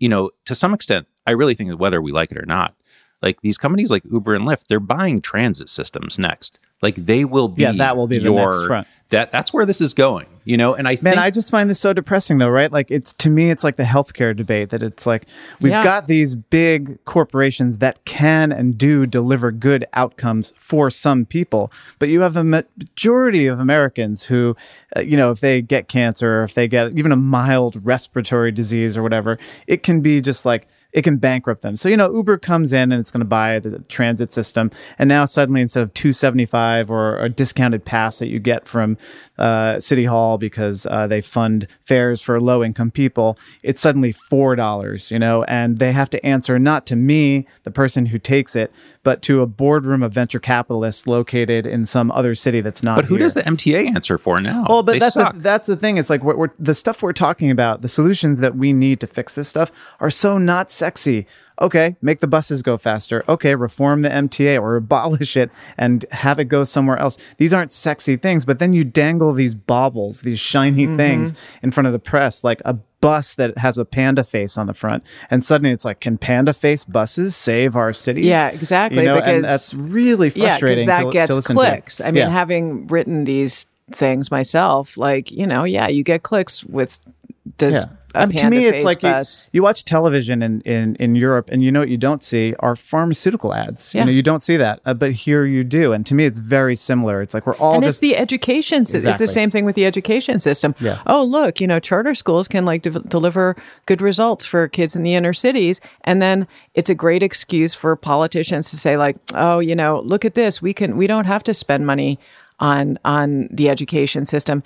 you 0.04 0.11
know 0.11 0.30
to 0.44 0.54
some 0.54 0.75
extent 0.75 1.06
i 1.26 1.30
really 1.30 1.54
think 1.54 1.70
that 1.70 1.78
whether 1.78 2.02
we 2.02 2.12
like 2.12 2.30
it 2.30 2.37
or 2.37 2.44
not 2.44 2.75
like 3.23 3.40
these 3.40 3.56
companies 3.56 3.90
like 3.90 4.04
uber 4.04 4.34
and 4.34 4.46
lyft 4.46 4.66
they're 4.68 4.78
buying 4.78 5.23
transit 5.23 5.70
systems 5.70 6.18
next 6.18 6.61
like 6.85 6.95
they 6.95 7.25
will 7.25 7.49
be 7.49 7.62
Yeah, 7.62 7.73
that 7.73 7.97
will 7.97 8.07
be 8.07 8.19
the 8.19 8.26
your 8.31 8.35
next 8.53 8.67
front. 8.69 8.87
that 9.09 9.31
that's 9.31 9.53
where 9.53 9.67
this 9.67 9.81
is 9.81 9.93
going 9.95 10.26
you 10.45 10.57
know 10.59 10.75
and 10.75 10.87
i 10.87 10.93
Man, 10.93 11.14
think 11.14 11.19
I 11.19 11.31
just 11.31 11.50
find 11.50 11.69
this 11.71 11.81
so 11.81 11.93
depressing 11.95 12.37
though, 12.38 12.50
right? 12.50 12.71
Like 12.71 12.91
it's 12.91 13.14
to 13.14 13.31
me 13.31 13.50
it's 13.50 13.64
like 13.64 13.76
the 13.76 13.85
healthcare 13.85 14.37
debate 14.37 14.69
that 14.71 14.83
it's 14.83 15.07
like 15.07 15.25
we've 15.62 15.73
Yeah. 15.73 15.83
got 15.83 16.07
these 16.07 16.35
big 16.37 17.03
corporations 17.07 17.79
that 17.79 18.05
can 18.05 18.53
and 18.53 18.76
do 18.76 19.07
deliver 19.07 19.50
good 19.50 19.87
outcomes 19.95 20.53
for 20.59 20.91
some 20.91 21.25
people, 21.25 21.73
but 21.99 22.11
you 22.11 22.21
have 22.21 22.35
the 22.35 22.45
majority 22.45 23.47
of 23.47 23.59
Americans 23.59 24.25
who 24.25 24.55
uh, 24.97 25.00
you 25.00 25.17
know, 25.17 25.31
if 25.31 25.41
they 25.41 25.62
get 25.62 25.88
cancer 25.88 26.41
or 26.41 26.43
if 26.45 26.53
they 26.55 26.69
get 26.69 26.97
even 26.99 27.11
a 27.11 27.17
mild 27.17 27.81
respiratory 27.85 28.53
disease 28.53 28.97
or 28.99 29.03
whatever, 29.03 29.38
it 29.67 29.83
can 29.83 30.00
be 30.03 30.21
just 30.21 30.45
like 30.45 30.67
it 30.94 31.02
can 31.02 31.16
bankrupt 31.16 31.62
them. 31.62 31.76
So, 31.76 31.88
you 31.88 31.96
know, 31.96 32.14
Uber 32.14 32.38
comes 32.38 32.72
in 32.72 32.92
and 32.92 33.00
it's 33.00 33.10
going 33.10 33.20
to 33.20 33.26
buy 33.26 33.58
the 33.58 33.80
transit 33.80 34.32
system. 34.32 34.70
And 34.96 35.08
now 35.08 35.24
suddenly 35.24 35.60
instead 35.60 35.82
of 35.82 35.92
275 35.92 36.88
or 36.88 37.18
a 37.18 37.28
discounted 37.28 37.84
pass 37.84 38.20
that 38.20 38.28
you 38.28 38.38
get 38.38 38.66
from 38.66 38.96
uh, 39.36 39.80
City 39.80 40.04
Hall 40.04 40.38
because 40.38 40.86
uh, 40.86 41.08
they 41.08 41.20
fund 41.20 41.66
fares 41.82 42.22
for 42.22 42.40
low 42.40 42.62
income 42.62 42.92
people, 42.92 43.36
it's 43.64 43.82
suddenly 43.82 44.12
$4, 44.12 45.10
you 45.10 45.18
know, 45.18 45.42
and 45.44 45.80
they 45.80 45.92
have 45.92 46.08
to 46.10 46.24
answer 46.24 46.60
not 46.60 46.86
to 46.86 46.96
me, 46.96 47.46
the 47.64 47.72
person 47.72 48.06
who 48.06 48.18
takes 48.20 48.54
it, 48.54 48.72
but 49.02 49.20
to 49.22 49.42
a 49.42 49.46
boardroom 49.46 50.02
of 50.04 50.12
venture 50.12 50.38
capitalists 50.38 51.08
located 51.08 51.66
in 51.66 51.86
some 51.86 52.12
other 52.12 52.36
city 52.36 52.60
that's 52.60 52.84
not 52.84 52.96
but 52.96 53.04
who 53.06 53.14
here. 53.16 53.24
does 53.24 53.34
the 53.34 53.42
mta 53.42 53.92
answer 53.94 54.16
for 54.16 54.40
now 54.40 54.64
Well, 54.68 54.84
but 54.84 54.92
They 54.92 54.98
that's 55.00 55.14
the, 55.14 55.32
that's 55.34 55.66
the 55.66 55.76
thing. 55.76 55.96
It's 55.96 56.08
like 56.08 56.22
what 56.22 56.38
we're, 56.38 56.50
the 56.60 56.74
stuff 56.74 57.02
we're 57.02 57.12
talking 57.12 57.50
about, 57.50 57.82
the 57.82 57.88
solutions 57.88 58.38
that 58.38 58.54
we 58.56 58.72
need 58.72 59.00
to 59.00 59.08
fix 59.08 59.34
this 59.34 59.48
stuff 59.48 59.72
are 59.98 60.10
so 60.10 60.38
not 60.38 60.70
sexy. 60.85 61.26
Okay, 61.62 61.97
make 62.03 62.19
the 62.19 62.26
buses 62.26 62.62
go 62.62 62.76
faster. 62.76 63.25
Okay, 63.29 63.55
reform 63.55 64.03
the 64.03 64.11
MTA 64.11 64.61
or 64.61 64.76
abolish 64.85 65.37
it 65.37 65.50
and 65.79 66.05
have 66.11 66.38
it 66.38 66.47
go 66.47 66.64
somewhere 66.64 66.99
else. 66.99 67.17
These 67.38 67.55
aren't 67.55 67.73
sexy 67.73 68.17
things, 68.17 68.45
but 68.45 68.59
then 68.59 68.73
you 68.73 68.85
dangle 68.85 69.33
these 69.33 69.55
baubles, 69.55 70.23
these 70.23 70.41
shiny 70.41 70.87
mm-hmm. 70.87 70.97
things 70.97 71.33
in 71.62 71.71
front 71.71 71.87
of 71.87 71.93
the 71.93 71.99
press, 71.99 72.45
like 72.45 72.61
a 72.64 72.75
bus 73.00 73.35
that 73.35 73.57
has 73.59 73.79
a 73.79 73.85
panda 73.85 74.25
face 74.25 74.59
on 74.59 74.67
the 74.67 74.75
front. 74.75 75.05
And 75.31 75.45
suddenly 75.45 75.71
it's 75.73 75.85
like, 75.85 76.00
can 76.00 76.19
panda 76.19 76.53
face 76.53 76.85
buses 76.85 77.37
save 77.37 77.76
our 77.76 77.93
cities? 77.93 78.26
Yeah, 78.26 78.49
exactly, 78.49 79.03
You 79.03 79.09
know, 79.09 79.19
and 79.19 79.45
that's 79.45 79.75
really 79.75 80.31
frustrating. 80.31 80.88
yeah, 80.88 81.03
because 81.03 81.14
that 81.14 81.29
to, 81.29 81.35
gets 81.37 81.47
to 81.47 81.55
clicks. 81.55 82.00
I 82.00 82.07
mean, 82.07 82.17
Yeah. 82.17 82.31
having 82.31 82.87
written 82.88 83.25
these 83.25 83.67
things 83.93 84.31
myself, 84.31 84.97
like 84.97 85.31
you 85.31 85.47
know, 85.47 85.64
yeah, 85.64 85.88
you 85.88 86.03
get 86.03 86.23
clicks 86.23 86.64
with 86.64 86.99
does 87.58 87.75
Yeah. 87.75 87.84
a 88.14 88.23
Um, 88.23 88.30
to 88.30 88.49
me, 88.49 88.66
it's 88.66 88.84
like 88.84 89.02
you, 89.02 89.12
you 89.52 89.62
watch 89.64 89.84
television 89.84 90.40
in, 90.40 90.61
in, 90.61 90.94
in 91.00 91.16
Europe, 91.16 91.50
and 91.50 91.64
you 91.64 91.73
know 91.73 91.80
what 91.80 91.88
you 91.88 91.96
don't 91.96 92.23
see 92.23 92.54
are 92.61 92.76
pharmaceutical 92.76 93.52
ads. 93.52 93.92
Yeah. 93.92 94.02
You 94.02 94.06
know, 94.06 94.12
you 94.12 94.23
don't 94.23 94.42
see 94.42 94.56
that, 94.56 94.78
uh, 94.87 94.94
but 94.94 95.11
here 95.11 95.44
you 95.44 95.64
do. 95.64 95.92
And 95.92 96.06
to 96.06 96.14
me, 96.14 96.25
it's 96.25 96.38
very 96.38 96.76
similar. 96.76 97.23
It's 97.23 97.34
like 97.34 97.44
we're 97.44 97.56
all 97.56 97.75
and 97.75 97.82
just 97.82 97.96
it's 97.96 98.00
the 98.00 98.16
education 98.16 98.84
system. 98.84 98.99
Exactly. 98.99 99.25
It's 99.25 99.30
the 99.30 99.34
same 99.34 99.50
thing 99.50 99.64
with 99.64 99.75
the 99.75 99.84
education 99.84 100.38
system. 100.38 100.76
Yeah. 100.78 101.02
Oh, 101.06 101.25
look, 101.25 101.61
you 101.61 101.66
know, 101.66 101.80
charter 101.80 102.14
schools 102.14 102.46
can 102.46 102.64
like 102.64 102.82
de- 102.82 102.90
deliver 103.00 103.56
good 103.87 104.00
results 104.00 104.46
for 104.46 104.68
kids 104.68 104.94
in 104.94 105.02
the 105.02 105.14
inner 105.14 105.32
cities, 105.32 105.80
and 106.04 106.23
then 106.23 106.46
it's 106.75 106.90
a 106.90 106.94
great 106.94 107.23
excuse 107.25 107.75
for 107.75 107.96
politicians 107.96 108.70
to 108.70 108.76
say 108.76 108.96
like, 108.96 109.16
oh, 109.34 109.58
you 109.58 109.75
know, 109.75 110.00
look 110.04 110.25
at 110.25 110.34
this. 110.34 110.62
We 110.62 110.73
can. 110.73 110.96
We 110.96 111.08
don't 111.08 111.26
have 111.26 111.42
to 111.44 111.52
spend 111.54 111.84
money 111.84 112.20
on 112.61 112.96
on 113.04 113.49
the 113.50 113.68
education 113.68 114.25
system. 114.25 114.62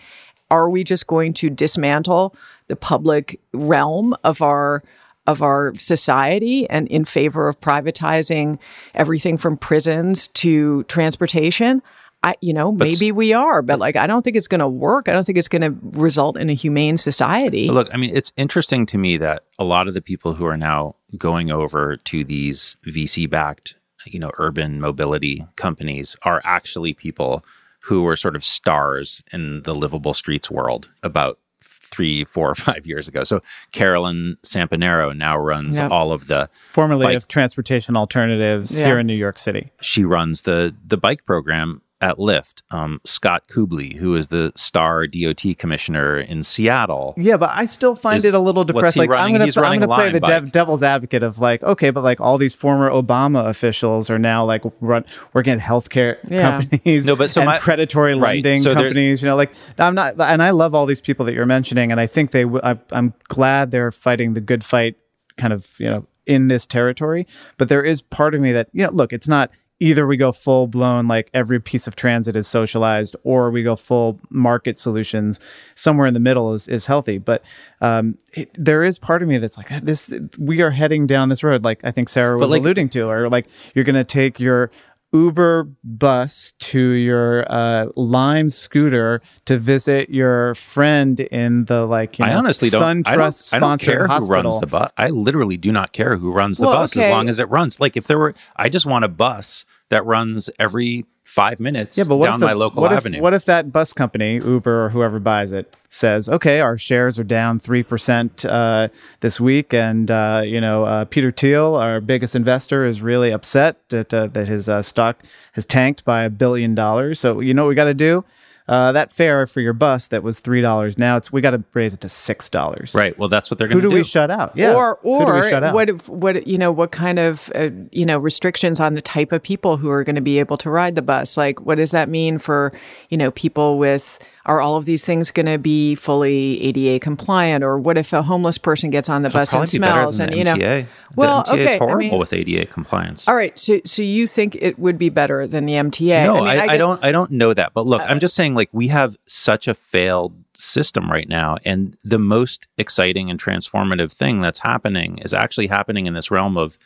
Are 0.51 0.69
we 0.71 0.83
just 0.85 1.07
going 1.07 1.35
to 1.35 1.51
dismantle 1.51 2.35
the 2.69 2.77
public 2.77 3.41
realm 3.53 4.15
of 4.25 4.41
our 4.43 4.83
of 5.27 5.43
our 5.43 5.75
society 5.79 6.69
and 6.71 6.89
in 6.89 7.05
favor 7.05 7.49
of 7.49 7.61
privatizing 7.61 8.59
everything 8.95 9.37
from 9.37 9.59
prisons 9.59 10.29
to 10.29 10.85
transportation? 10.85 11.83
I, 12.23 12.35
you 12.41 12.53
know, 12.53 12.73
maybe 12.73 13.13
we 13.13 13.33
are, 13.33 13.63
but 13.63 13.79
like, 13.79 13.95
I 13.95 14.09
don't 14.09 14.23
think 14.23 14.37
it's 14.37 14.49
going 14.49 14.59
to 14.59 14.69
work. 14.69 15.09
I 15.09 15.13
don't 15.13 15.25
think 15.25 15.39
it's 15.39 15.47
going 15.47 15.63
to 15.63 15.79
result 16.01 16.37
in 16.37 16.51
a 16.51 16.55
humane 16.55 16.99
society. 16.99 17.69
But 17.69 17.75
look, 17.75 17.89
I 17.93 17.97
mean, 17.97 18.17
it's 18.17 18.33
interesting 18.37 18.87
to 18.87 18.99
me 18.99 19.19
that 19.19 19.45
a 19.59 19.65
lot 19.65 19.87
of 19.87 19.95
the 19.95 20.03
people 20.03 20.35
who 20.35 20.45
are 20.47 20.57
now 20.57 20.97
going 21.17 21.53
over 21.53 21.97
to 21.97 22.25
these 22.25 22.77
VC 22.87 23.31
backed, 23.31 23.77
you 24.05 24.19
know, 24.19 24.33
urban 24.39 24.81
mobility 24.81 25.45
companies 25.55 26.17
are 26.23 26.43
actually 26.45 26.93
people 26.93 27.45
who 27.83 28.03
were 28.03 28.17
sort 28.17 28.35
of 28.35 28.45
stars 28.45 29.23
in 29.33 29.63
the 29.63 29.75
livable 29.75 30.13
streets 30.13 30.51
world 30.51 30.93
about 31.05 31.39
three, 31.89 32.25
four, 32.25 32.51
or 32.51 32.55
five 32.69 32.87
years 32.87 33.09
ago. 33.09 33.25
So 33.25 33.41
Caroline 33.73 34.37
Samponaro 34.43 35.17
now 35.17 35.37
runs 35.39 35.79
Yep. 35.79 35.91
all 35.91 36.13
of 36.13 36.27
the 36.27 36.49
formerly 36.71 37.07
Like- 37.07 37.17
of 37.17 37.29
transportation 37.29 37.97
alternatives 37.97 38.79
Yeah. 38.79 38.87
here 38.87 38.99
in 38.99 39.07
New 39.07 39.15
York 39.15 39.39
City. 39.39 39.71
she 39.81 40.05
runs 40.05 40.43
the 40.43 40.75
the 40.87 40.97
bike 40.97 41.25
program 41.25 41.83
at 42.01 42.17
Lyft. 42.17 42.63
Um, 42.71 43.01
Scott 43.05 43.49
Kubly, 43.49 43.97
who 43.97 44.15
is 44.15 44.29
the 44.29 44.53
star 44.57 45.07
DOT 45.07 45.43
commissioner 45.59 46.19
in 46.19 46.43
Seattle. 46.45 47.15
Yeah, 47.17 47.37
but 47.37 47.51
I 47.53 47.65
still 47.65 47.95
find 47.97 48.19
Is- 48.19 48.25
it 48.25 48.35
a 48.35 48.39
little 48.39 48.65
depressing. 48.65 49.03
depressed. 49.03 49.11
he 49.11 49.17
Like 49.17 49.27
I'm 49.27 49.33
gonna, 49.33 49.45
He's 49.47 49.57
I'm 49.57 49.81
gonna 49.81 49.87
play 49.89 50.11
the 50.13 50.21
dev- 50.21 50.53
devil's 50.53 50.83
advocate 50.83 51.23
of 51.23 51.39
like, 51.41 51.63
okay, 51.65 51.91
but 51.91 52.05
like 52.05 52.21
all 52.21 52.39
these 52.39 52.55
former 52.55 52.89
Obama 52.91 53.49
officials 53.49 54.11
are 54.11 54.19
now 54.19 54.45
like 54.45 54.63
run 54.81 55.05
working 55.33 55.55
at 55.55 55.59
healthcare 55.61 56.19
Yeah. 56.31 56.61
companies, 56.61 57.07
No, 57.07 57.17
but 57.17 57.31
so 57.31 57.41
and 57.41 57.49
my- 57.49 57.59
predatory 57.59 58.15
Right. 58.15 58.37
lending 58.45 58.63
So 58.63 58.75
companies. 58.75 59.23
You 59.23 59.29
know, 59.29 59.37
like 59.37 59.51
I'm 59.79 59.95
not, 59.95 60.21
and 60.21 60.43
I 60.43 60.51
love 60.51 60.75
all 60.75 60.87
these 60.87 61.01
people 61.01 61.27
that 61.27 61.35
you're 61.35 61.47
mentioning, 61.47 61.91
and 61.91 62.01
I 62.01 62.07
think 62.07 62.31
they, 62.31 62.43
w- 62.45 62.61
I, 62.63 62.79
I'm 62.93 63.15
glad 63.29 63.71
they're 63.73 63.91
fighting 63.91 64.35
the 64.35 64.41
good 64.41 64.63
fight, 64.63 64.97
kind 65.37 65.53
of, 65.53 65.75
you 65.79 65.89
know, 65.91 66.07
in 66.27 66.49
this 66.49 66.65
territory. 66.67 67.27
But 67.57 67.69
there 67.69 67.83
is 67.83 68.03
part 68.03 68.35
of 68.35 68.41
me 68.41 68.53
that, 68.53 68.69
you 68.73 68.85
know, 68.85 68.91
look, 68.93 69.13
it's 69.13 69.27
not 69.29 69.51
either 69.81 70.07
we 70.07 70.17
go 70.17 70.33
full 70.33 70.67
blown 70.67 71.07
like 71.07 71.31
every 71.33 71.61
piece 71.61 71.87
of 71.87 71.95
transit 71.95 72.35
is 72.35 72.47
socialized 72.49 73.15
or 73.23 73.51
we 73.51 73.63
go 73.63 73.77
full 73.77 74.19
market 74.31 74.79
solutions 74.79 75.39
somewhere 75.75 76.07
in 76.07 76.15
the 76.15 76.21
middle 76.21 76.53
is, 76.53 76.67
is 76.69 76.87
healthy 76.87 77.19
but 77.19 77.45
um, 77.81 78.19
it, 78.35 78.51
there 78.55 78.83
is 78.83 78.99
part 78.99 79.23
of 79.23 79.29
me 79.29 79.39
that's 79.39 79.57
like 79.57 79.69
this 79.83 80.11
we 80.39 80.61
are 80.61 80.71
heading 80.71 81.07
down 81.07 81.29
this 81.29 81.45
road 81.45 81.65
like 81.65 81.85
i 81.85 81.91
think 81.91 82.09
sarah 82.09 82.37
was 82.37 82.49
like- 82.51 82.61
alluding 82.61 82.89
to 82.89 83.09
or 83.09 83.29
like 83.29 83.47
you're 83.75 83.85
going 83.85 83.95
to 83.95 84.05
take 84.05 84.41
your 84.41 84.71
Uber 85.13 85.65
bus 85.83 86.53
to 86.59 86.79
your 86.79 87.51
uh, 87.51 87.87
Lime 87.97 88.51
scooter 88.51 89.23
to 89.47 89.57
visit 89.59 90.11
your 90.11 90.55
friend 90.55 91.19
in 91.21 91.65
the 91.65 91.87
like 91.87 92.19
you 92.19 92.27
know 92.27 92.33
I 92.33 92.35
honestly 92.35 92.69
don't. 92.69 93.09
I 93.09 93.17
SunTrust 93.17 93.53
don't, 93.53 93.63
I 93.63 93.67
don't 93.67 93.81
care 93.81 94.07
hospital. 94.07 94.43
who 94.43 94.49
runs 94.49 94.61
the 94.61 94.67
bus. 94.67 94.93
I 94.99 95.09
literally 95.09 95.57
do 95.57 95.73
not 95.73 95.93
care 95.95 96.17
who 96.17 96.31
runs 96.31 96.59
the 96.59 96.67
Well, 96.67 96.75
bus 96.81 96.95
okay. 96.95 97.07
as 97.07 97.11
long 97.11 97.27
as 97.31 97.41
it 97.41 97.49
runs. 97.49 97.81
Like 97.81 97.97
if 97.97 98.07
there 98.07 98.19
were, 98.19 98.35
I 98.57 98.69
just 98.69 98.85
want 98.85 99.07
a 99.07 99.09
bus 99.09 99.65
that 99.91 100.05
runs 100.05 100.51
every 100.59 101.05
five 101.29 101.61
minutes 101.61 101.99
Yeah, 101.99 102.05
but 102.09 102.23
down 102.23 102.41
the, 102.41 102.47
my 102.47 102.55
local 102.55 102.83
what 102.83 102.93
avenue. 102.93 103.19
If, 103.19 103.23
what 103.23 103.35
if 103.35 103.45
that 103.45 103.71
bus 103.71 103.93
company, 103.93 104.37
Uber 104.37 104.87
or 104.87 104.89
whoever 104.89 105.21
buys 105.21 105.53
it, 105.53 105.75
says, 105.91 106.29
"Okay, 106.29 106.61
our 106.61 106.79
shares 106.79 107.19
are 107.19 107.25
down 107.25 107.59
three 107.59 107.83
percent 107.83 108.45
uh, 108.45 108.89
this 109.21 109.39
week, 109.39 109.75
and 109.75 110.11
uh, 110.11 110.43
you 110.45 110.61
know 110.61 110.85
uh, 110.85 111.05
Peter 111.05 111.31
Thiel, 111.31 111.75
our 111.75 112.01
biggest 112.01 112.35
investor, 112.35 112.87
is 112.87 113.03
really 113.03 113.31
upset 113.31 113.77
that 113.91 114.13
uh, 114.13 114.29
that 114.29 114.49
his 114.49 114.69
uh, 114.69 114.81
stock 114.81 115.23
has 115.53 115.65
tanked 115.67 116.05
by 116.05 116.23
a 116.23 116.31
billion 116.31 116.75
dollars. 116.75 117.21
So 117.21 117.41
you 117.41 117.53
know 117.53 117.65
what 117.65 117.71
we 117.71 117.75
got 117.75 117.85
to 117.85 117.95
do." 117.95 118.25
Uh, 118.69 118.93
that 118.93 119.11
fare 119.11 119.47
for 119.47 119.61
your 119.63 119.73
bus 119.73 120.09
that 120.09 120.23
was 120.23 120.41
three 120.41 120.61
dollars 120.61 120.99
now 120.99 121.17
it's 121.17 121.33
we 121.33 121.41
got 121.41 121.53
to 121.53 121.65
raise 121.73 121.95
it 121.95 122.01
to 122.03 122.09
six 122.09 122.51
dollars. 122.51 122.95
right. 122.95 123.19
Well, 123.19 123.29
that's 123.29 123.51
what 123.51 123.57
they're 123.57 123.67
going 123.67 123.79
to 123.81 123.83
do 123.83 123.91
to 123.91 123.95
we 123.97 124.05
shut 124.05 124.31
out? 124.31 124.53
Yeah. 124.55 124.75
Or 124.75 124.99
Who 125.03 125.21
do 125.21 125.33
we 125.33 125.39
or 125.39 125.49
shut 125.49 125.65
out? 125.65 125.75
what 125.75 125.89
if 125.89 126.09
what 126.09 126.47
you 126.47 126.59
know 126.59 126.71
what 126.71 126.91
kind 126.91 127.19
of 127.19 127.51
uh, 127.55 127.71
you 127.93 128.05
know 128.05 128.19
restrictions 128.19 128.79
on 128.79 128.95
the 128.95 129.03
type 129.03 129.33
of 129.33 129.43
people 129.43 129.79
who 129.79 129.89
are 129.89 130.05
going 130.05 130.17
to 130.17 130.23
be 130.23 130.39
able 130.39 130.59
to 130.59 130.71
ride 130.71 130.95
the 130.97 131.03
bus? 131.03 131.37
Like 131.37 131.61
what 131.63 131.77
does 131.77 131.93
that 131.93 132.09
mean 132.09 132.37
for 132.39 132.73
you 133.09 133.17
know 133.17 133.31
people 133.31 133.79
with 133.79 134.19
are 134.49 134.63
all 134.63 134.77
of 134.77 134.87
these 134.87 135.05
things 135.05 135.31
going 135.31 135.47
to 135.47 135.59
be 135.59 135.95
fully 135.95 136.61
ADA 136.63 137.01
compliant? 137.01 137.63
Or 137.63 137.79
what 137.79 137.99
if 137.99 138.13
a 138.13 138.23
homeless 138.23 138.57
person 138.57 138.89
gets 138.89 139.09
on 139.09 139.23
the 139.23 139.29
bus 139.31 139.53
and 139.53 139.69
smells 139.69 140.19
and 140.19 140.33
the 140.33 140.39
you 140.39 140.45
know? 140.45 140.55
MTA. 140.55 140.87
Well, 141.15 141.43
the 141.45 141.53
MTA 141.53 141.55
okay, 141.55 141.75
is 141.77 141.81
I 141.83 141.95
mean- 141.95 142.19
with 142.19 142.33
ADA 142.33 142.67
compliance. 142.67 143.29
All 143.29 143.37
right, 143.37 143.57
so 143.59 143.81
so 143.85 144.03
you 144.03 144.27
think 144.27 144.57
it 144.57 144.79
would 144.79 144.99
be 144.99 145.11
better 145.11 145.47
than 145.47 145.67
the 145.67 145.75
MTA? 145.75 146.25
No, 146.25 146.37
mean, 146.37 146.45
I, 146.45 146.51
I, 146.51 146.55
guess- 146.55 146.75
Uh, 146.75 146.79
don't. 146.79 147.05
I 147.05 147.13
don't 147.13 147.31
know 147.31 147.53
that. 147.53 147.75
But 147.75 147.87
look, 147.87 148.03
I'm 148.05 148.19
just 148.19 148.35
saying, 148.35 148.55
like 148.55 148.71
we 148.73 148.89
have 148.89 149.17
such 149.27 149.69
a 149.69 149.75
failed 149.75 150.35
system 150.55 151.11
right 151.11 151.29
now, 151.29 151.59
and 151.65 151.97
the 152.03 152.19
most 152.19 152.67
exciting 152.79 153.31
and 153.31 153.39
transformative 153.39 154.11
thing 154.11 154.41
that's 154.41 154.61
happening 154.61 155.19
is 155.19 155.35
actually 155.35 155.67
happening 155.67 156.07
in 156.07 156.15
this 156.15 156.31
realm 156.31 156.57
of 156.57 156.79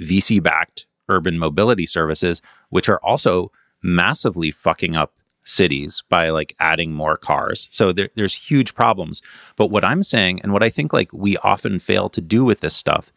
VC-backed 0.00 0.86
urban 1.08 1.38
mobility 1.38 1.84
services, 1.84 2.40
which 2.70 2.88
are 2.88 2.98
also 3.02 3.52
massively 3.82 4.50
fucking 4.50 4.96
up 4.96 5.12
cities 5.44 6.02
by 6.08 6.30
like 6.30 6.54
adding 6.58 6.92
more 6.92 7.16
cars. 7.16 7.68
So 7.72 7.92
there, 7.92 8.10
there's 8.14 8.34
huge 8.34 8.74
problems. 8.74 9.22
But 9.56 9.70
what 9.70 9.84
I'm 9.84 10.02
saying, 10.02 10.40
and 10.42 10.52
what 10.52 10.62
I 10.62 10.70
think 10.70 10.92
like 10.92 11.12
we 11.12 11.36
often 11.38 11.78
fail 11.78 12.08
to 12.10 12.20
do 12.20 12.44
with 12.44 12.60
this 12.60 12.76
stuff, 12.76 13.12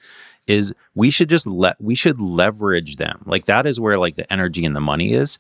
is 0.48 0.74
we 0.94 1.10
should 1.10 1.30
just 1.30 1.48
let 1.48 1.80
we 1.82 1.96
should 1.96 2.20
leverage 2.20 2.98
them. 2.98 3.24
Like 3.26 3.46
that 3.46 3.66
is 3.66 3.80
where 3.80 3.98
like 3.98 4.16
the 4.16 4.32
energy 4.32 4.66
and 4.66 4.76
the 4.76 4.82
money 4.82 5.14
is. 5.14 5.40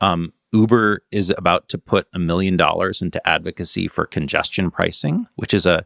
Um, 0.00 0.32
Uber 0.52 1.02
is 1.10 1.34
about 1.36 1.68
to 1.70 1.78
put 1.78 2.06
a 2.12 2.18
million 2.18 2.56
dollars 2.56 3.02
into 3.02 3.26
advocacy 3.28 3.88
for 3.88 4.06
congestion 4.06 4.70
pricing, 4.70 5.26
which 5.34 5.52
is 5.52 5.66
a 5.66 5.84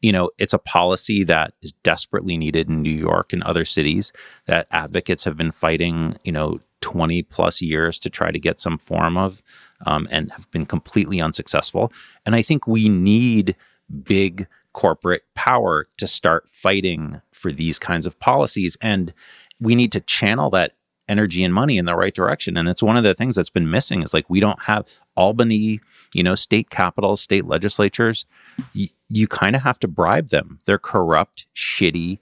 you 0.00 0.12
know 0.12 0.30
it's 0.38 0.54
a 0.54 0.58
policy 0.58 1.24
that 1.24 1.54
is 1.62 1.72
desperately 1.82 2.36
needed 2.36 2.68
in 2.68 2.82
New 2.82 2.90
York 2.90 3.32
and 3.32 3.42
other 3.42 3.64
cities 3.64 4.12
that 4.46 4.66
advocates 4.70 5.24
have 5.24 5.36
been 5.36 5.52
fighting 5.52 6.16
you 6.24 6.32
know 6.32 6.60
20 6.80 7.22
plus 7.22 7.60
years 7.60 7.98
to 7.98 8.10
try 8.10 8.30
to 8.30 8.38
get 8.38 8.60
some 8.60 8.78
form 8.78 9.16
of 9.16 9.42
um, 9.84 10.08
and 10.10 10.32
have 10.32 10.50
been 10.50 10.66
completely 10.66 11.20
unsuccessful. 11.20 11.92
And 12.24 12.34
I 12.34 12.42
think 12.42 12.66
we 12.66 12.88
need 12.88 13.56
big 14.02 14.46
corporate 14.72 15.24
power 15.34 15.88
to 15.96 16.06
start 16.06 16.48
fighting 16.48 17.20
for 17.32 17.50
these 17.50 17.78
kinds 17.78 18.06
of 18.06 18.18
policies. 18.20 18.76
And 18.80 19.12
we 19.60 19.74
need 19.74 19.92
to 19.92 20.00
channel 20.00 20.50
that 20.50 20.72
energy 21.08 21.44
and 21.44 21.54
money 21.54 21.78
in 21.78 21.84
the 21.84 21.94
right 21.94 22.14
direction. 22.14 22.56
And 22.56 22.68
it's 22.68 22.82
one 22.82 22.96
of 22.96 23.04
the 23.04 23.14
things 23.14 23.36
that's 23.36 23.50
been 23.50 23.70
missing 23.70 24.02
is 24.02 24.12
like 24.12 24.28
we 24.28 24.40
don't 24.40 24.62
have 24.62 24.86
Albany, 25.16 25.80
you 26.12 26.22
know, 26.22 26.34
state 26.34 26.68
capitals, 26.68 27.20
state 27.20 27.46
legislatures. 27.46 28.26
Y- 28.74 28.90
you 29.08 29.28
kind 29.28 29.54
of 29.54 29.62
have 29.62 29.78
to 29.80 29.88
bribe 29.88 30.28
them. 30.28 30.60
They're 30.64 30.78
corrupt, 30.78 31.46
shitty 31.54 32.18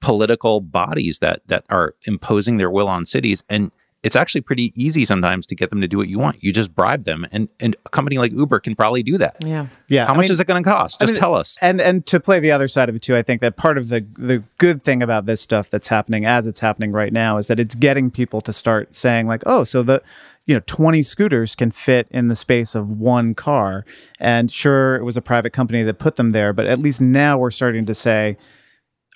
political 0.00 0.60
bodies 0.60 1.20
that 1.20 1.40
that 1.46 1.64
are 1.70 1.94
imposing 2.04 2.58
their 2.58 2.70
will 2.70 2.88
on 2.88 3.06
cities. 3.06 3.42
And 3.48 3.70
it's 4.04 4.14
actually 4.14 4.42
pretty 4.42 4.70
easy 4.76 5.06
sometimes 5.06 5.46
to 5.46 5.54
get 5.54 5.70
them 5.70 5.80
to 5.80 5.88
do 5.88 5.96
what 5.96 6.08
you 6.08 6.18
want. 6.18 6.44
You 6.44 6.52
just 6.52 6.74
bribe 6.74 7.04
them, 7.04 7.26
and 7.32 7.48
and 7.58 7.74
a 7.86 7.88
company 7.88 8.18
like 8.18 8.32
Uber 8.32 8.60
can 8.60 8.76
probably 8.76 9.02
do 9.02 9.16
that. 9.18 9.36
Yeah. 9.40 9.66
yeah. 9.88 10.04
How 10.06 10.12
I 10.12 10.16
much 10.16 10.24
mean- 10.24 10.32
is 10.32 10.40
it 10.40 10.46
going 10.46 10.62
to 10.62 10.70
cost? 10.70 11.00
Just 11.00 11.14
mean, 11.14 11.20
tell 11.20 11.34
us. 11.34 11.56
And 11.62 11.80
and 11.80 12.04
to 12.06 12.20
play 12.20 12.38
the 12.38 12.52
other 12.52 12.68
side 12.68 12.90
of 12.90 12.94
it 12.94 13.00
too, 13.02 13.16
I 13.16 13.22
think 13.22 13.40
that 13.40 13.56
part 13.56 13.78
of 13.78 13.88
the 13.88 14.06
the 14.18 14.44
good 14.58 14.82
thing 14.82 15.02
about 15.02 15.24
this 15.24 15.40
stuff 15.40 15.70
that's 15.70 15.88
happening 15.88 16.26
as 16.26 16.46
it's 16.46 16.60
happening 16.60 16.92
right 16.92 17.12
now 17.12 17.38
is 17.38 17.46
that 17.46 17.58
it's 17.58 17.74
getting 17.74 18.10
people 18.10 18.42
to 18.42 18.52
start 18.52 18.94
saying 18.94 19.26
like, 19.26 19.42
oh, 19.46 19.64
so 19.64 19.82
the 19.82 20.02
you 20.44 20.54
know 20.54 20.60
20 20.66 21.02
scooters 21.02 21.56
can 21.56 21.70
fit 21.70 22.06
in 22.10 22.28
the 22.28 22.36
space 22.36 22.74
of 22.74 22.88
one 22.90 23.34
car. 23.34 23.86
And 24.20 24.52
sure, 24.52 24.96
it 24.96 25.02
was 25.02 25.16
a 25.16 25.22
private 25.22 25.54
company 25.54 25.82
that 25.82 25.98
put 25.98 26.16
them 26.16 26.32
there, 26.32 26.52
but 26.52 26.66
at 26.66 26.78
least 26.78 27.00
now 27.00 27.38
we're 27.38 27.50
starting 27.50 27.86
to 27.86 27.94
say 27.94 28.36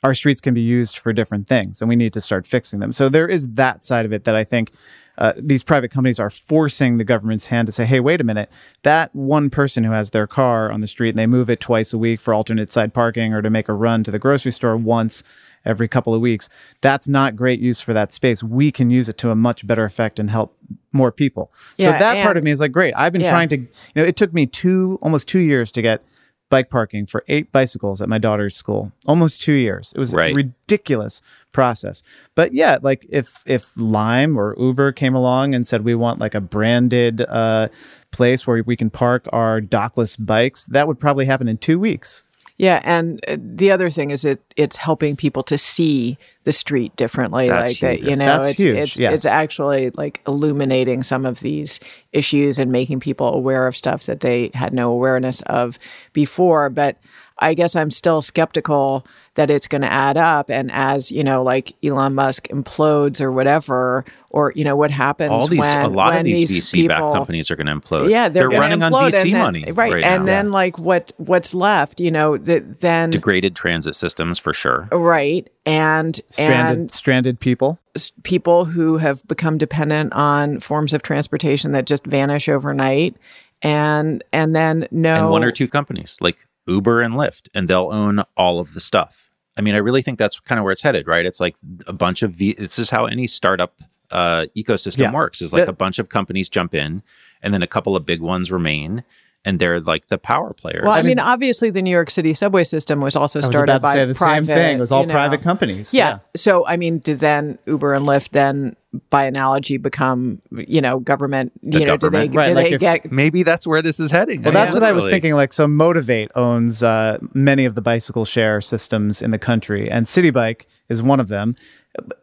our 0.03 0.15
streets 0.15 0.41
can 0.41 0.55
be 0.55 0.61
used 0.61 0.99
for 0.99 1.13
different 1.13 1.49
things 1.49 1.81
and 1.81 1.89
we 1.89 1.97
need 1.97 2.13
to 2.13 2.21
start 2.21 2.47
fixing 2.47 2.79
them. 2.81 2.93
So 2.93 3.09
there 3.09 3.27
is 3.29 3.49
that 3.55 3.83
side 3.85 4.05
of 4.05 4.13
it 4.13 4.25
that 4.25 4.37
I 4.37 4.45
think 4.45 4.71
uh, 5.19 5.33
these 5.37 5.65
private 5.65 5.91
companies 5.91 6.21
are 6.21 6.31
forcing 6.31 6.97
the 6.99 7.03
government's 7.05 7.47
hand 7.47 7.67
to 7.67 7.73
say, 7.73 7.85
hey, 7.85 7.99
wait 7.99 8.21
a 8.21 8.25
minute, 8.25 8.49
that 8.85 9.13
one 9.13 9.51
person 9.51 9.83
who 9.83 9.91
has 9.91 10.11
their 10.11 10.29
car 10.29 10.71
on 10.71 10.81
the 10.81 10.87
street 10.87 11.09
and 11.11 11.19
they 11.19 11.27
move 11.27 11.51
it 11.51 11.59
twice 11.59 11.93
a 11.93 11.99
week 11.99 12.21
for 12.21 12.33
alternate 12.33 12.71
side 12.71 12.95
parking 12.95 13.35
or 13.35 13.43
to 13.43 13.51
make 13.51 13.69
a 13.69 13.73
run 13.73 14.05
to 14.05 14.13
the 14.13 14.19
grocery 14.21 14.53
store 14.53 14.77
once 14.77 15.25
every 15.65 15.89
couple 15.89 16.15
of 16.15 16.21
weeks, 16.21 16.49
that's 16.81 17.09
not 17.09 17.35
great 17.35 17.59
use 17.59 17.81
for 17.81 17.93
that 17.93 18.13
space. 18.13 18.45
We 18.45 18.71
can 18.71 18.91
use 18.91 19.09
it 19.09 19.19
to 19.19 19.31
a 19.31 19.35
much 19.35 19.67
better 19.67 19.85
effect 19.85 20.21
and 20.21 20.31
help 20.31 20.57
more 20.93 21.11
people. 21.11 21.53
Yeah, 21.77 21.95
so 21.95 21.99
that 21.99 22.23
part 22.23 22.37
of 22.37 22.45
me 22.45 22.53
is 22.53 22.61
like, 22.61 22.71
great. 22.71 22.95
I've 22.97 23.13
been 23.13 23.23
Yeah. 23.23 23.31
trying 23.31 23.49
to, 23.49 23.57
you 23.57 23.67
know, 23.97 24.05
it 24.05 24.15
took 24.15 24.33
me 24.33 24.47
two, 24.47 25.01
almost 25.03 25.27
two 25.27 25.41
years 25.41 25.73
to 25.73 25.83
get 25.83 26.05
bike 26.51 26.71
parking 26.71 27.07
for 27.07 27.25
eight 27.29 27.53
bicycles 27.53 28.01
at 28.01 28.09
my 28.09 28.19
daughter's 28.19 28.57
school. 28.57 28.93
Almost 29.07 29.43
two 29.43 29.53
years. 29.53 29.93
It 29.95 29.99
was 29.99 30.15
Right. 30.15 30.33
a 30.33 30.35
ridiculous 30.35 31.21
process. 31.53 32.03
But 32.35 32.53
yeah, 32.55 32.79
like 32.83 33.07
if 33.11 33.43
if 33.47 33.73
Lime 33.77 34.39
or 34.39 34.55
Uber 34.59 34.93
came 34.93 35.15
along 35.15 35.55
and 35.55 35.67
said 35.67 35.85
we 35.85 35.95
want 35.95 36.21
like 36.21 36.35
a 36.35 36.41
branded 36.41 37.21
uh, 37.23 37.69
place 38.11 38.47
where 38.47 38.63
we 38.63 38.77
can 38.77 38.91
park 38.91 39.27
our 39.33 39.61
dockless 39.61 40.17
bikes, 40.25 40.67
that 40.67 40.87
would 40.89 40.99
probably 40.99 41.27
happen 41.27 41.49
in 41.49 41.59
two 41.59 41.79
weeks. 41.79 42.23
Yeah, 42.59 42.81
and 42.83 43.25
uh, 43.29 43.37
the 43.39 43.71
other 43.71 43.89
thing 43.89 44.11
is 44.11 44.25
it 44.25 44.43
it's 44.57 44.77
helping 44.77 45.15
people 45.15 45.45
to 45.45 45.57
see 45.57 46.19
the 46.43 46.51
street 46.51 46.95
differently. 46.97 47.49
That's 47.49 47.71
like 47.71 47.81
that, 47.81 48.03
you 48.03 48.17
know, 48.17 48.25
That's 48.25 48.49
it's 48.49 48.63
huge, 48.63 48.77
it's 48.77 48.99
yes. 48.99 49.15
it's 49.15 49.27
actually 49.27 49.91
like 49.91 50.21
illuminating 50.27 51.05
some 51.05 51.25
of 51.25 51.39
these 51.39 51.79
issues 52.13 52.59
and 52.59 52.73
making 52.73 52.99
people 52.99 53.33
aware 53.33 53.69
of 53.69 53.77
stuff 53.77 54.07
that 54.07 54.21
they 54.21 54.51
had 54.55 54.75
no 54.75 54.91
awareness 54.91 55.41
of 55.43 55.79
before. 56.13 56.69
But 56.69 56.97
I 57.39 57.55
guess 57.55 57.77
I'm 57.77 57.93
still 57.93 58.23
skeptical 58.23 59.07
that 59.39 59.51
it's 59.51 59.69
going 59.69 59.83
to 59.83 59.91
add 59.93 60.17
up. 60.17 60.51
And 60.51 60.69
as 60.73 61.13
you 61.13 61.23
know, 61.23 61.45
like 61.45 61.73
Elon 61.85 62.15
Musk 62.15 62.49
implodes 62.49 63.21
or 63.21 63.31
whatever, 63.31 64.05
or 64.31 64.53
you 64.57 64.65
know 64.65 64.75
what 64.75 64.91
happens 64.91 65.31
All 65.31 65.47
these, 65.47 65.61
when 65.61 65.77
a 65.77 65.89
lot 65.89 66.11
when 66.11 66.19
of 66.19 66.25
these, 66.25 66.49
these 66.49 66.73
VC 66.73 66.89
backed 66.89 67.15
companies 67.15 67.49
are 67.51 67.55
going 67.57 67.69
to 67.69 67.73
implode. 67.75 68.11
yeah, 68.11 68.29
they're, 68.29 68.49
gonna 68.49 68.61
running 68.61 68.83
on 68.83 68.91
VC 68.93 69.13
then- 69.31 69.39
money, 69.39 69.65
right? 69.73 69.93
right 69.93 70.03
and 70.05 70.25
now. 70.25 70.27
then 70.27 70.51
like 70.51 70.77
what 70.79 71.13
what's 71.19 71.55
left, 71.55 72.01
you 72.01 72.11
know, 72.11 72.37
that 72.37 72.81
then 72.81 73.11
degraded 73.11 73.55
transit 73.55 73.95
systems 73.95 74.39
for 74.41 74.53
sure. 74.53 74.89
right 74.93 75.49
and 75.65 76.21
Stranded 76.31 76.79
and 76.79 76.91
stranded 76.91 77.39
people. 77.39 77.79
people 78.25 78.65
who 78.65 78.97
have 78.99 79.27
become 79.29 79.57
dependent 79.57 80.13
on 80.15 80.59
forms 80.61 80.93
of 80.93 81.03
transportation 81.03 81.73
that 81.73 81.85
just 81.87 82.05
vanish 82.07 82.49
overnight 82.49 83.17
and 83.63 84.23
and 84.33 84.55
then 84.55 84.87
no 84.91 85.15
and 85.25 85.31
one 85.31 85.45
or 85.45 85.51
two 85.53 85.69
companies 85.69 86.17
like 86.21 86.47
Uber 86.67 87.01
and 87.01 87.15
Lyft, 87.15 87.49
and 87.55 87.67
they'll 87.67 87.91
own 87.91 88.23
all 88.37 88.61
of 88.61 88.75
the 88.75 88.81
stuff. 88.81 89.28
I 89.59 89.61
mean, 89.61 89.75
I 89.75 89.79
really 89.79 90.03
think 90.03 90.19
that's 90.19 90.39
kind 90.41 90.59
of 90.59 90.63
where 90.65 90.73
it's 90.73 90.83
headed, 90.83 91.07
right? 91.09 91.27
It's 91.27 91.41
like 91.41 91.57
a 91.87 91.93
bunch 91.93 92.23
of 92.23 92.33
v- 92.33 92.55
this 92.55 92.79
is 92.79 92.89
how 92.91 93.07
any 93.07 93.27
startup 93.27 93.81
uh, 94.11 94.47
ecosystem 94.57 94.99
Yeah. 94.99 95.13
works. 95.13 95.43
Is 95.43 95.53
like 95.53 95.67
a 95.69 95.73
bunch 95.73 95.99
of 95.99 96.09
companies 96.09 96.49
jump 96.49 96.75
in, 96.75 97.03
and 97.43 97.53
then 97.53 97.63
a 97.63 97.67
couple 97.67 97.97
of 97.97 98.07
big 98.07 98.21
ones 98.23 98.51
remain, 98.53 99.03
and 99.45 99.59
they're 99.59 99.81
like 99.81 100.07
the 100.09 100.19
power 100.19 100.53
players. 100.53 100.83
well, 100.85 100.93
I 100.93 101.03
mean, 101.03 101.19
obviously, 101.19 101.71
the 101.71 101.81
New 101.81 101.91
York 101.91 102.11
City 102.11 102.35
subway 102.35 102.65
system 102.65 103.01
was 103.01 103.17
also 103.17 103.39
I 103.39 103.41
was 103.41 103.47
started 103.47 103.73
about 103.73 103.79
to 103.79 103.83
by 103.83 103.93
say 103.95 104.05
the 104.07 104.15
private. 104.15 104.47
same 104.47 104.55
thing. 104.57 104.77
It 104.77 104.81
was 104.81 104.93
all 104.93 105.03
you 105.03 105.07
know. 105.07 105.13
private 105.15 105.43
companies. 105.43 105.95
Yeah. 105.95 106.19
So, 106.37 106.67
I 106.67 106.77
mean, 106.77 106.99
did 106.99 107.21
then 107.21 107.59
Uber 107.67 107.95
and 107.95 108.05
Lyft 108.05 108.31
then, 108.31 108.77
by 109.11 109.25
analogy, 109.25 109.77
become 109.77 110.43
you 110.51 110.81
know 110.81 110.99
government? 110.99 111.53
You 111.63 111.81
know, 111.81 111.97
government. 111.97 112.33
do 112.33 112.33
they 112.33 112.37
Right, 112.37 112.49
do 112.49 112.55
like 112.55 112.69
they 112.69 112.75
if- 112.75 112.81
get 112.81 113.13
maybe 113.13 113.43
that's 113.43 113.67
where 113.67 113.81
this 113.81 114.01
is 114.01 114.11
heading. 114.11 114.43
Well, 114.43 114.53
that's 114.53 114.75
what 114.75 114.83
I 114.83 114.93
was 114.93 115.07
thinking. 115.07 115.35
Like, 115.35 115.53
so 115.53 115.67
Motivate 115.69 116.31
owns 116.35 116.83
uh, 116.83 117.19
many 117.33 117.65
of 117.65 117.75
the 117.75 117.83
bicycle 117.83 118.25
share 118.25 118.61
systems 118.61 119.23
in 119.23 119.31
the 119.31 119.39
country, 119.39 119.91
and 119.91 120.07
Citi 120.07 120.33
Bike 120.33 120.67
is 120.89 121.01
one 121.03 121.21
of 121.21 121.29
them. 121.29 121.55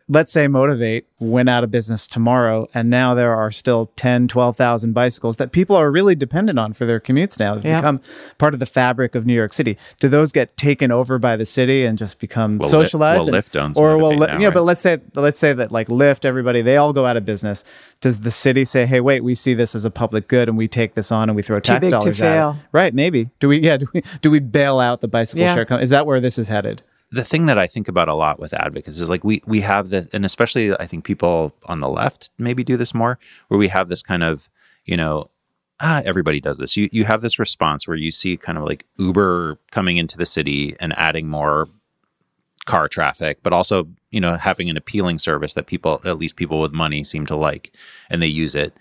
Let's 0.07 0.31
say 0.31 0.47
Motivate 0.47 1.07
went 1.19 1.49
out 1.49 1.63
of 1.63 1.71
business 1.71 2.05
tomorrow, 2.05 2.67
and 2.75 2.91
now 2.91 3.15
there 3.15 3.35
are 3.35 3.51
still 3.51 3.89
10, 3.95 4.27
12,000 4.27 4.93
bicycles 4.93 5.37
that 5.37 5.51
people 5.51 5.75
are 5.75 5.89
really 5.89 6.13
dependent 6.13 6.59
on 6.59 6.73
for 6.73 6.85
their 6.85 6.99
commutes 6.99 7.39
now. 7.39 7.55
They've 7.55 7.65
Yeah. 7.65 7.77
become 7.77 8.01
part 8.37 8.53
of 8.53 8.59
the 8.59 8.67
fabric 8.67 9.15
of 9.15 9.25
New 9.25 9.33
York 9.33 9.51
City. 9.51 9.77
Do 9.99 10.07
those 10.07 10.31
get 10.31 10.55
taken 10.57 10.91
over 10.91 11.17
by 11.17 11.35
the 11.35 11.45
city 11.45 11.85
and 11.85 11.97
just 11.97 12.19
become 12.19 12.59
Well, 12.59 12.69
Lyft- 12.69 12.71
socialized? 12.71 13.25
well, 13.25 13.35
And- 13.35 13.43
Lyft 13.43 13.59
owns 13.59 13.77
or 13.79 13.97
well, 13.97 14.11
Li- 14.15 14.27
now, 14.27 14.33
you 14.33 14.39
know, 14.41 14.51
but 14.51 14.61
let's 14.63 14.81
say 14.81 14.99
let's 15.15 15.39
say 15.39 15.53
that 15.53 15.71
like 15.71 15.87
Lyft, 15.87 16.23
everybody, 16.23 16.61
they 16.61 16.77
all 16.77 16.93
go 16.93 17.07
out 17.07 17.17
of 17.17 17.25
business. 17.25 17.63
Does 17.99 18.19
the 18.19 18.31
city 18.31 18.63
say, 18.63 18.85
"Hey, 18.85 18.99
wait, 18.99 19.23
we 19.23 19.33
see 19.33 19.55
this 19.55 19.73
as 19.73 19.85
a 19.85 19.89
public 19.89 20.27
good, 20.27 20.47
and 20.47 20.55
we 20.57 20.67
take 20.67 20.93
this 20.93 21.11
on, 21.11 21.29
and 21.29 21.35
we 21.35 21.41
throw 21.41 21.59
tax 21.59 21.79
big 21.79 21.89
to 21.89 21.89
dollars 21.99 22.21
at 22.21 22.27
it"? 22.27 22.29
fail. 22.31 22.57
Right? 22.71 22.93
Maybe. 22.93 23.31
Do 23.39 23.47
we? 23.47 23.57
Yeah. 23.57 23.77
Do 23.77 23.87
we? 23.91 24.03
Do 24.21 24.29
we 24.29 24.39
bail 24.39 24.79
out 24.79 25.01
the 25.01 25.07
bicycle 25.07 25.41
Yeah. 25.47 25.55
share? 25.55 25.65
Com- 25.65 25.79
is 25.79 25.89
that 25.89 26.05
where 26.05 26.19
this 26.19 26.37
is 26.37 26.47
headed? 26.47 26.83
The 27.15 27.23
thing 27.23 27.45
that 27.45 27.57
I 27.57 27.65
think 27.65 27.87
about 27.87 28.09
a 28.09 28.13
lot 28.13 28.39
with 28.39 28.53
advocates 28.53 28.99
is 28.99 29.09
like 29.09 29.23
we 29.23 29.41
we 29.47 29.61
have 29.61 29.89
this, 29.89 30.07
and 30.11 30.25
especially 30.25 30.73
I 30.77 30.85
think 30.85 31.05
people 31.05 31.53
on 31.65 31.79
the 31.79 31.87
left 31.87 32.29
maybe 32.37 32.63
do 32.63 32.75
this 32.75 32.93
more, 32.93 33.17
where 33.47 33.57
we 33.57 33.69
have 33.69 33.87
this 33.87 34.03
kind 34.03 34.23
of 34.23 34.49
you 34.85 34.97
know. 34.97 35.29
Ah, 35.81 36.01
everybody 36.05 36.39
does 36.39 36.57
this. 36.57 36.77
You 36.77 36.89
you 36.91 37.03
have 37.03 37.21
this 37.21 37.37
response 37.39 37.87
where 37.87 37.97
you 37.97 38.11
see 38.11 38.37
kind 38.37 38.57
of 38.57 38.63
like 38.63 38.85
Uber 38.97 39.57
coming 39.71 39.97
into 39.97 40.17
the 40.17 40.25
city 40.25 40.75
and 40.79 40.93
adding 40.97 41.27
more 41.29 41.67
car 42.65 42.87
traffic, 42.87 43.39
but 43.43 43.53
also 43.53 43.87
you 44.09 44.21
know 44.21 44.35
having 44.35 44.69
an 44.69 44.77
appealing 44.77 45.17
service 45.17 45.53
that 45.53 45.67
people, 45.67 46.01
at 46.05 46.17
least 46.17 46.35
people 46.35 46.61
with 46.61 46.71
money, 46.71 47.03
seem 47.03 47.25
to 47.25 47.35
like, 47.35 47.71
and 48.09 48.21
they 48.21 48.27
use 48.27 48.55
it. 48.55 48.73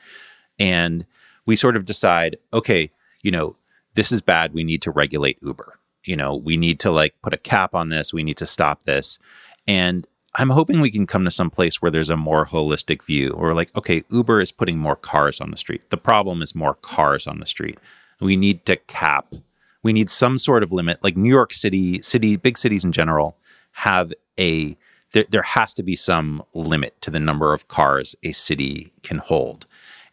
And 0.58 1.06
we 1.46 1.56
sort 1.56 1.76
of 1.76 1.84
decide, 1.84 2.36
okay, 2.52 2.90
you 3.22 3.30
know, 3.30 3.56
this 3.94 4.12
is 4.12 4.20
bad. 4.20 4.54
We 4.54 4.64
need 4.64 4.82
to 4.82 4.90
regulate 4.90 5.38
Uber. 5.42 5.78
You 6.04 6.16
know, 6.16 6.34
we 6.34 6.56
need 6.56 6.80
to 6.80 6.90
like 6.90 7.14
put 7.22 7.34
a 7.34 7.38
cap 7.38 7.74
on 7.74 7.88
this. 7.88 8.12
We 8.12 8.22
need 8.22 8.36
to 8.38 8.46
stop 8.46 8.84
this. 8.84 9.18
And 9.66 10.06
I'm 10.36 10.50
hoping 10.50 10.80
we 10.80 10.90
can 10.90 11.06
come 11.06 11.24
to 11.24 11.30
some 11.30 11.50
place 11.50 11.80
where 11.80 11.90
there's 11.90 12.10
a 12.10 12.16
more 12.16 12.46
holistic 12.46 13.02
view 13.04 13.30
or 13.30 13.54
like, 13.54 13.74
okay, 13.76 14.02
Uber 14.10 14.40
is 14.40 14.50
putting 14.50 14.78
more 14.78 14.96
cars 14.96 15.40
on 15.40 15.50
the 15.50 15.56
street. 15.56 15.88
The 15.90 15.96
problem 15.96 16.42
is 16.42 16.54
more 16.54 16.74
cars 16.74 17.26
on 17.26 17.38
the 17.38 17.46
street. 17.46 17.78
We 18.20 18.36
need 18.36 18.66
to 18.66 18.76
cap. 18.76 19.34
We 19.82 19.92
need 19.92 20.10
some 20.10 20.38
sort 20.38 20.62
of 20.62 20.72
limit. 20.72 21.02
Like 21.04 21.16
New 21.16 21.30
York 21.30 21.52
City, 21.52 22.02
city, 22.02 22.36
big 22.36 22.58
cities 22.58 22.84
in 22.84 22.92
general 22.92 23.36
have 23.72 24.12
a 24.38 24.76
there, 25.12 25.24
there 25.30 25.42
has 25.42 25.72
to 25.74 25.82
be 25.82 25.94
some 25.94 26.42
limit 26.54 27.00
to 27.00 27.10
the 27.10 27.20
number 27.20 27.52
of 27.54 27.68
cars 27.68 28.16
a 28.22 28.32
city 28.32 28.92
can 29.02 29.18
hold. 29.18 29.66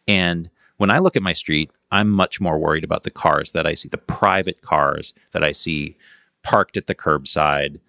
And 0.08 0.49
when 0.82 0.89
I 0.89 0.98
look 0.98 1.15
at 1.15 1.22
my 1.22 1.34
street, 1.34 1.70
I'm 1.91 2.10
much 2.10 2.41
more 2.41 2.58
worried 2.58 2.84
about 2.84 3.04
the 3.04 3.12
cars 3.12 3.52
that 3.52 3.67
I 3.67 3.76
see, 3.76 3.88
the 3.88 4.00
private 4.00 4.63
cars 4.63 5.13
that 5.32 5.44
I 5.44 5.52
see 5.52 5.96
parked 6.41 6.76
at 6.76 6.88
the 6.88 6.96
curbside 6.96 7.80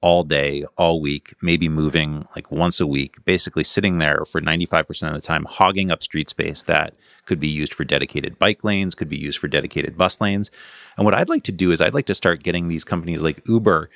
all 0.00 0.24
day, 0.24 0.64
all 0.76 1.00
week, 1.00 1.32
maybe 1.42 1.68
moving 1.68 2.26
like 2.34 2.50
once 2.50 2.80
a 2.80 2.88
week, 2.88 3.24
basically 3.24 3.62
sitting 3.62 3.98
there 3.98 4.24
for 4.24 4.40
95% 4.40 5.06
of 5.06 5.14
the 5.14 5.20
time, 5.20 5.44
hogging 5.44 5.92
up 5.92 6.02
street 6.02 6.28
space 6.28 6.64
that 6.64 6.96
could 7.24 7.38
be 7.38 7.46
used 7.46 7.72
for 7.72 7.84
dedicated 7.84 8.36
bike 8.40 8.64
lanes, 8.64 8.96
could 8.96 9.08
be 9.08 9.18
used 9.18 9.38
for 9.38 9.46
dedicated 9.46 9.96
bus 9.96 10.20
lanes. 10.20 10.50
And 10.96 11.04
what 11.04 11.14
I'd 11.14 11.28
like 11.28 11.44
to 11.44 11.52
do 11.52 11.70
is 11.70 11.80
I'd 11.80 11.94
like 11.94 12.06
to 12.06 12.16
start 12.16 12.42
getting 12.42 12.66
these 12.66 12.82
companies 12.82 13.22
like 13.22 13.46
Uber 13.46 13.90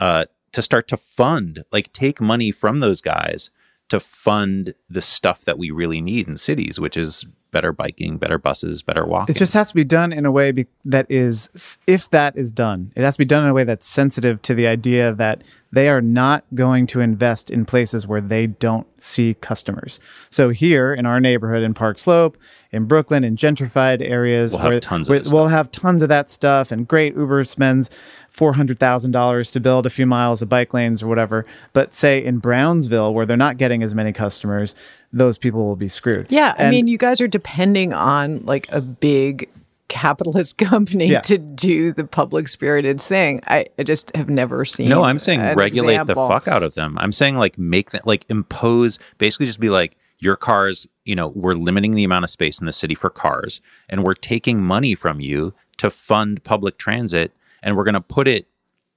uh, 0.00 0.24
to 0.50 0.62
start 0.62 0.88
to 0.88 0.96
fund, 0.96 1.62
like 1.70 1.92
take 1.92 2.20
money 2.20 2.50
from 2.50 2.80
those 2.80 3.00
guys 3.00 3.50
to 3.88 4.00
fund 4.00 4.74
the 4.88 5.02
stuff 5.02 5.44
that 5.44 5.58
we 5.58 5.70
really 5.70 6.00
need 6.00 6.26
in 6.26 6.36
cities, 6.36 6.80
which 6.80 6.96
is 6.96 7.24
better 7.54 7.72
biking, 7.72 8.18
better 8.18 8.36
buses, 8.36 8.82
better 8.82 9.06
walking. 9.06 9.34
It 9.34 9.38
just 9.38 9.54
has 9.54 9.68
to 9.68 9.74
be 9.74 9.84
done 9.84 10.12
in 10.12 10.26
a 10.26 10.30
way 10.30 10.50
be- 10.52 10.66
that 10.84 11.06
is, 11.08 11.48
if 11.86 12.10
that 12.10 12.36
is 12.36 12.52
done, 12.52 12.92
it 12.96 13.02
has 13.04 13.14
to 13.14 13.18
be 13.20 13.24
done 13.24 13.44
in 13.44 13.48
a 13.48 13.54
way 13.54 13.64
that's 13.64 13.88
sensitive 13.88 14.42
to 14.42 14.54
the 14.54 14.66
idea 14.66 15.14
that 15.14 15.42
they 15.72 15.88
are 15.88 16.00
not 16.00 16.44
going 16.54 16.86
to 16.86 17.00
invest 17.00 17.50
in 17.50 17.64
places 17.64 18.06
where 18.06 18.20
they 18.20 18.46
don't 18.46 18.86
see 19.00 19.34
customers. 19.34 19.98
So 20.30 20.50
here 20.50 20.94
in 20.94 21.04
our 21.04 21.18
neighborhood 21.18 21.62
in 21.62 21.74
Park 21.74 21.98
Slope, 21.98 22.36
in 22.70 22.84
Brooklyn, 22.84 23.24
in 23.24 23.36
gentrified 23.36 24.00
areas, 24.00 24.52
We'll 24.52 24.62
have 24.62 24.70
where, 24.70 24.80
tons 24.80 25.10
of 25.10 25.32
we'll 25.32 25.48
have 25.48 25.70
tons 25.72 26.02
of 26.02 26.08
that 26.10 26.30
stuff. 26.30 26.70
And 26.70 26.86
great, 26.86 27.16
Uber 27.16 27.44
spends 27.44 27.90
four 28.28 28.54
hundred 28.54 28.78
thousand 28.78 29.12
dollars 29.12 29.50
to 29.52 29.60
build 29.60 29.86
a 29.86 29.90
few 29.90 30.06
miles 30.06 30.42
of 30.42 30.48
bike 30.48 30.74
lanes 30.74 31.02
or 31.02 31.08
whatever. 31.08 31.44
But 31.72 31.94
say 31.94 32.24
in 32.24 32.38
Brownsville, 32.38 33.12
where 33.12 33.26
they're 33.26 33.36
not 33.36 33.56
getting 33.56 33.82
as 33.82 33.94
many 33.94 34.12
customers, 34.12 34.76
those 35.14 35.38
people 35.38 35.64
will 35.64 35.76
be 35.76 35.88
screwed. 35.88 36.26
Yeah, 36.30 36.54
I 36.58 36.70
mean, 36.70 36.86
you 36.88 36.98
guys 36.98 37.20
are 37.20 37.28
depending 37.28 37.92
on 37.94 38.44
like 38.44 38.66
a 38.70 38.80
big 38.80 39.48
capitalist 39.88 40.58
company 40.58 41.06
Yeah. 41.06 41.20
to 41.22 41.38
do 41.38 41.92
the 41.92 42.04
public 42.04 42.48
spirited 42.48 43.00
thing. 43.00 43.40
I, 43.46 43.66
I 43.78 43.84
just 43.84 44.14
have 44.16 44.28
never 44.28 44.64
seen. 44.64 44.88
No, 44.88 45.02
I'm 45.02 45.18
saying 45.18 45.40
an 45.40 45.56
regulate 45.56 45.94
example. 45.94 46.26
the 46.26 46.28
fuck 46.34 46.48
out 46.48 46.62
of 46.62 46.74
them. 46.74 46.98
I'm 46.98 47.12
saying 47.12 47.36
like 47.36 47.58
make 47.58 47.92
that 47.92 48.06
like 48.06 48.26
impose 48.28 48.98
basically 49.18 49.46
just 49.46 49.60
be 49.60 49.70
like 49.70 49.96
your 50.18 50.36
cars, 50.36 50.88
you 51.04 51.14
know, 51.14 51.28
we're 51.28 51.54
limiting 51.54 51.92
the 51.92 52.04
amount 52.04 52.24
of 52.24 52.30
space 52.30 52.60
in 52.60 52.66
the 52.66 52.72
city 52.72 52.94
for 52.94 53.10
cars 53.10 53.60
and 53.88 54.04
we're 54.04 54.14
taking 54.14 54.62
money 54.62 54.94
from 54.94 55.20
you 55.20 55.54
to 55.76 55.90
fund 55.90 56.42
public 56.44 56.78
transit 56.78 57.32
and 57.62 57.76
we're 57.76 57.84
going 57.84 57.94
to 57.94 58.00
put 58.00 58.26
it 58.26 58.46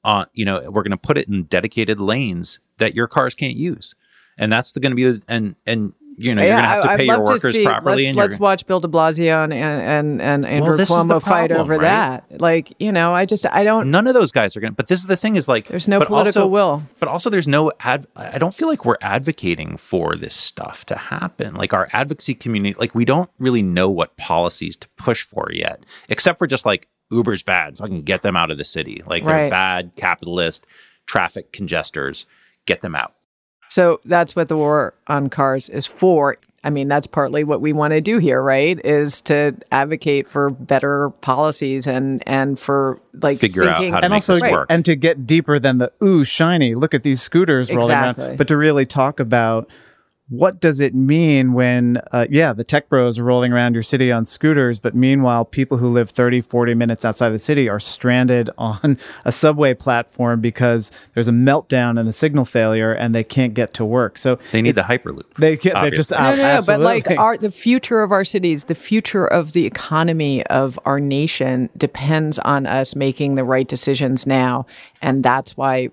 on, 0.04 0.26
you 0.34 0.46
know, 0.46 0.62
we're 0.72 0.84
going 0.84 0.92
to 0.92 0.98
put 0.98 1.18
it 1.18 1.28
in 1.28 1.44
dedicated 1.44 2.00
lanes 2.00 2.60
that 2.78 2.96
your 2.96 3.08
cars 3.08 3.34
can't 3.36 3.56
use. 3.56 3.94
And 4.38 4.52
that's 4.52 4.71
going 4.73 4.91
to 4.91 4.95
be 4.95 5.04
the, 5.06 5.23
and 5.28 5.56
and 5.65 5.93
you 6.19 6.34
know 6.34 6.41
you're 6.41 6.52
gonna 6.56 6.67
have 6.67 6.82
to 6.82 6.89
I'd 6.91 6.97
pay 6.97 7.06
your 7.06 7.19
workers 7.23 7.54
see- 7.54 7.63
properly, 7.63 7.95
Let's, 8.04 8.08
and 8.08 8.17
let's 8.17 8.39
watch 8.39 8.65
Bill 8.65 8.80
De 8.80 8.88
Blasio 8.88 9.43
and 9.43 9.54
and 9.54 10.19
and 10.21 10.45
Andrew 10.45 10.76
the 10.78 10.84
Cuomo 10.84 11.21
fight 11.21 11.50
problem, 11.52 11.60
over 11.60 11.73
right? 11.73 11.82
that. 12.30 12.41
Like 12.41 12.73
you 12.80 12.91
know, 12.91 13.13
I 13.13 13.26
just 13.26 13.45
I 13.47 13.63
don't. 13.63 13.91
none 13.91 14.08
of 14.08 14.13
those 14.15 14.32
guys 14.32 14.56
are 14.58 14.60
gonna. 14.60 14.73
But 14.73 14.88
this 14.88 15.00
is 15.00 15.06
the 15.08 15.15
thing: 15.15 15.36
is 15.36 15.47
like 15.47 15.67
There's 15.67 15.88
no 15.88 16.00
political 16.00 16.43
also, 16.43 16.47
will. 16.47 16.84
But 17.00 17.10
also, 17.10 17.30
there's 17.30 17.47
no 17.47 17.71
ad. 17.82 18.06
I 18.15 18.38
don't 18.39 18.54
feel 18.54 18.67
like 18.67 18.84
we're 18.86 18.97
advocating 19.02 19.78
for 19.78 20.15
this 20.15 20.34
stuff 20.36 20.86
to 20.86 20.95
happen. 20.95 21.54
Like 21.56 21.73
our 21.73 21.88
advocacy 21.93 22.34
community, 22.34 22.76
like 22.80 22.95
we 22.95 23.06
don't 23.06 23.30
really 23.39 23.62
know 23.62 23.89
what 23.89 24.17
policies 24.17 24.76
to 24.78 24.88
push 24.97 25.21
for 25.23 25.50
yet, 25.52 25.84
except 26.10 26.39
for 26.39 26.47
just 26.47 26.65
like 26.65 26.88
Uber's 27.12 27.43
bad. 27.43 27.78
Fucking 27.78 28.02
get 28.04 28.23
them 28.23 28.36
out 28.36 28.50
of 28.50 28.58
the 28.58 28.63
city. 28.65 29.04
Like 29.06 29.23
they're 29.23 29.36
Right. 29.36 29.52
bad 29.52 29.95
capitalist 29.95 30.65
traffic 31.06 31.52
congestors. 31.54 32.26
Get 32.65 32.82
them 32.82 32.95
out. 32.95 33.13
So 33.70 34.00
that's 34.06 34.36
what 34.36 34.48
the 34.48 34.58
war 34.58 34.94
on 35.08 35.30
cars 35.30 35.70
is 35.70 35.86
for. 35.86 36.38
I 36.64 36.70
mean, 36.70 36.88
that's 36.88 37.08
partly 37.08 37.44
what 37.44 37.62
we 37.62 37.72
want 37.72 37.92
to 37.92 38.02
do 38.02 38.18
here, 38.18 38.42
right? 38.42 38.84
Is 38.84 39.22
to 39.24 39.56
advocate 39.72 40.28
for 40.28 40.50
better 40.50 41.12
policies 41.22 41.88
and 41.88 42.22
and 42.28 42.60
for 42.60 43.00
like 43.22 43.40
Figure 43.40 43.64
out 43.70 43.84
how 43.86 44.00
to 44.00 44.06
and 44.06 44.12
make 44.12 44.18
also 44.18 44.34
this 44.34 44.42
work. 44.44 44.68
and 44.70 44.84
to 44.86 44.96
get 44.96 45.26
deeper 45.26 45.60
than 45.60 45.78
the 45.78 45.92
ooh 46.04 46.26
shiny 46.26 46.76
look 46.76 46.94
at 46.94 47.04
these 47.04 47.22
scooters 47.22 47.70
rolling 47.70 47.84
Exactly. 47.86 48.26
around 48.26 48.38
but 48.38 48.48
to 48.50 48.58
really 48.58 48.86
talk 48.86 49.20
about 49.20 49.70
what 50.30 50.60
does 50.60 50.80
it 50.82 50.94
mean 50.94 51.54
when 51.54 52.02
uh, 52.12 52.26
yeah 52.30 52.52
the 52.52 52.63
tech 52.63 52.90
bros 52.90 53.18
are 53.18 53.24
rolling 53.24 53.54
around 53.54 53.74
your 53.74 53.84
city 53.84 54.12
on 54.12 54.26
scooters 54.26 54.78
but 54.78 54.94
meanwhile 54.94 55.46
people 55.46 55.78
who 55.78 55.88
live 55.88 56.10
30 56.10 56.42
40 56.42 56.74
minutes 56.74 57.06
outside 57.06 57.30
the 57.30 57.40
city 57.40 57.70
are 57.70 57.80
stranded 57.80 58.50
on 58.58 58.98
a 59.24 59.32
subway 59.32 59.74
platform 59.74 60.42
because 60.42 60.92
there's 61.13 61.30
a 61.30 61.32
meltdown 61.32 61.98
and 61.98 62.10
a 62.10 62.13
signal 62.13 62.44
failure 62.44 62.92
and 62.92 63.16
they 63.16 63.24
can't 63.24 63.54
get 63.54 63.74
to 63.74 63.86
work 63.86 64.18
so 64.18 64.38
They 64.52 64.62
need 64.62 64.76
the 64.76 64.82
hyperloop. 64.82 65.32
they 65.36 65.56
get 65.56 65.76
they're 65.76 65.92
just 65.92 66.12
obviously. 66.12 66.44
No, 66.44 66.50
no, 66.50 66.60
no. 66.60 66.66
But 66.66 66.80
like 66.82 67.10
our 67.18 67.38
the 67.38 67.52
future 67.52 68.02
of 68.02 68.12
our 68.12 68.26
cities, 68.26 68.66
the 68.66 68.76
future 68.76 69.26
of 69.26 69.54
the 69.54 69.66
economy 69.66 70.46
of 70.48 70.78
our 70.86 71.00
nation 71.00 71.70
depends 71.78 72.38
on 72.40 72.66
us 72.66 72.96
making 72.96 73.36
the 73.36 73.44
right 73.44 73.68
decisions 73.68 74.28
now, 74.28 74.66
and 75.02 75.24
that's 75.24 75.56
why 75.56 75.90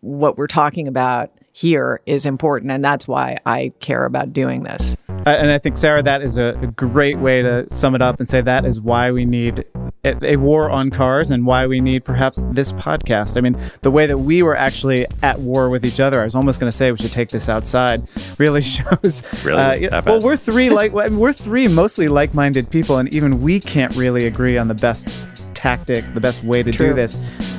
what 0.00 0.36
we're 0.38 0.46
talking 0.46 0.88
about 0.88 1.30
here 1.56 2.02
is 2.04 2.26
important, 2.26 2.70
and 2.70 2.84
that's 2.84 3.08
why 3.08 3.38
I 3.46 3.72
care 3.80 4.04
about 4.04 4.34
doing 4.34 4.60
this. 4.64 4.94
And 5.08 5.50
I 5.50 5.56
think 5.56 5.78
Sarah, 5.78 6.02
that 6.02 6.20
is 6.20 6.36
a, 6.36 6.48
a 6.60 6.66
great 6.66 7.18
way 7.18 7.40
to 7.40 7.66
sum 7.70 7.94
it 7.94 8.02
up 8.02 8.20
and 8.20 8.28
say 8.28 8.42
that 8.42 8.66
is 8.66 8.78
why 8.78 9.10
we 9.10 9.24
need 9.24 9.64
a, 10.04 10.32
a 10.32 10.36
war 10.36 10.68
on 10.68 10.90
cars 10.90 11.30
and 11.30 11.46
why 11.46 11.66
we 11.66 11.80
need 11.80 12.04
perhaps 12.04 12.44
this 12.50 12.72
podcast. 12.74 13.38
I 13.38 13.40
mean, 13.40 13.56
the 13.80 13.90
way 13.90 14.06
that 14.06 14.18
we 14.18 14.42
were 14.42 14.54
actually 14.54 15.06
at 15.22 15.38
war 15.38 15.70
with 15.70 15.86
each 15.86 15.98
other, 15.98 16.20
I 16.20 16.24
was 16.24 16.34
almost 16.34 16.60
going 16.60 16.70
to 16.70 16.76
say 16.76 16.90
we 16.90 16.98
should 16.98 17.12
take 17.12 17.30
this 17.30 17.48
outside, 17.48 18.06
really 18.38 18.60
shows. 18.60 19.22
Really? 19.42 19.58
uh, 19.58 19.72
Is 19.72 19.82
it 19.82 20.04
well, 20.04 20.20
we're 20.20 20.36
three 20.36 20.68
like 20.68 20.92
we're 20.92 21.32
three 21.32 21.68
mostly 21.68 22.08
like-minded 22.08 22.68
people, 22.68 22.98
and 22.98 23.12
even 23.14 23.40
we 23.40 23.60
can't 23.60 23.96
really 23.96 24.26
agree 24.26 24.58
on 24.58 24.68
the 24.68 24.74
best 24.74 25.26
tactic, 25.56 26.04
the 26.14 26.20
best 26.20 26.44
way 26.44 26.62
to 26.62 26.70
True. 26.70 26.88
do 26.88 26.94
this. 26.94 27.16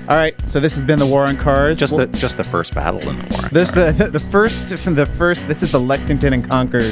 All 0.09 0.15
right, 0.15 0.33
so 0.47 0.61
this 0.61 0.73
has 0.75 0.85
been 0.85 0.99
the 0.99 1.05
war 1.05 1.25
on 1.25 1.35
cars. 1.35 1.77
Just 1.77 1.93
We'll- 1.97 2.07
the 2.07 2.17
just 2.17 2.37
the 2.37 2.43
first 2.43 2.73
battle 2.73 3.01
in 3.09 3.17
the 3.17 3.25
war. 3.35 3.49
this 3.51 3.71
the 3.71 3.91
the 4.13 4.19
first 4.19 4.69
the 4.69 5.05
first 5.05 5.47
this 5.47 5.61
is 5.63 5.73
the 5.73 5.79
Lexington 5.79 6.31
and 6.33 6.49
Concord 6.49 6.83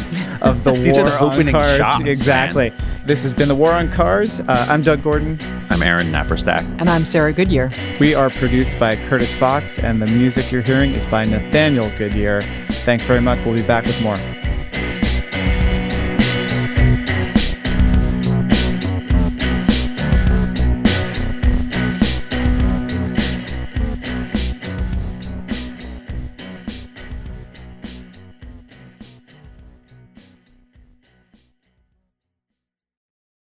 of 0.41 0.63
the 0.65 0.71
These 0.75 0.97
are 0.97 1.01
war 1.03 1.09
the 1.11 1.17
on 1.25 1.31
opening 1.33 1.53
cars. 1.53 1.77
shots, 1.77 1.99
man. 1.99 2.07
exactly. 2.09 2.73
This 3.05 3.23
has 3.23 3.33
been 3.33 3.47
the 3.47 3.55
war 3.55 3.71
on 3.71 3.89
cars. 3.89 4.41
Uh, 4.41 4.65
I'm 4.69 4.81
Doug 4.81 5.01
Gordon. 5.03 5.39
I'm 5.69 5.81
Aaron 5.83 6.07
Naparstek. 6.11 6.59
And 6.79 6.89
I'm 6.89 7.05
Sarah 7.05 7.31
Goodyear. 7.31 7.71
We 7.99 8.15
are 8.15 8.29
produced 8.29 8.77
by 8.79 8.95
Curtis 8.95 9.33
Fox, 9.35 9.79
and 9.79 10.01
the 10.01 10.07
music 10.07 10.51
you're 10.51 10.61
hearing 10.61 10.91
is 10.91 11.05
by 11.05 11.23
Nathaniel 11.23 11.89
Goodyear. 11.97 12.41
Thanks 12.69 13.03
very 13.05 13.21
much. 13.21 13.43
We'll 13.45 13.55
be 13.55 13.63
back 13.63 13.85
with 13.85 14.01
more. 14.03 14.15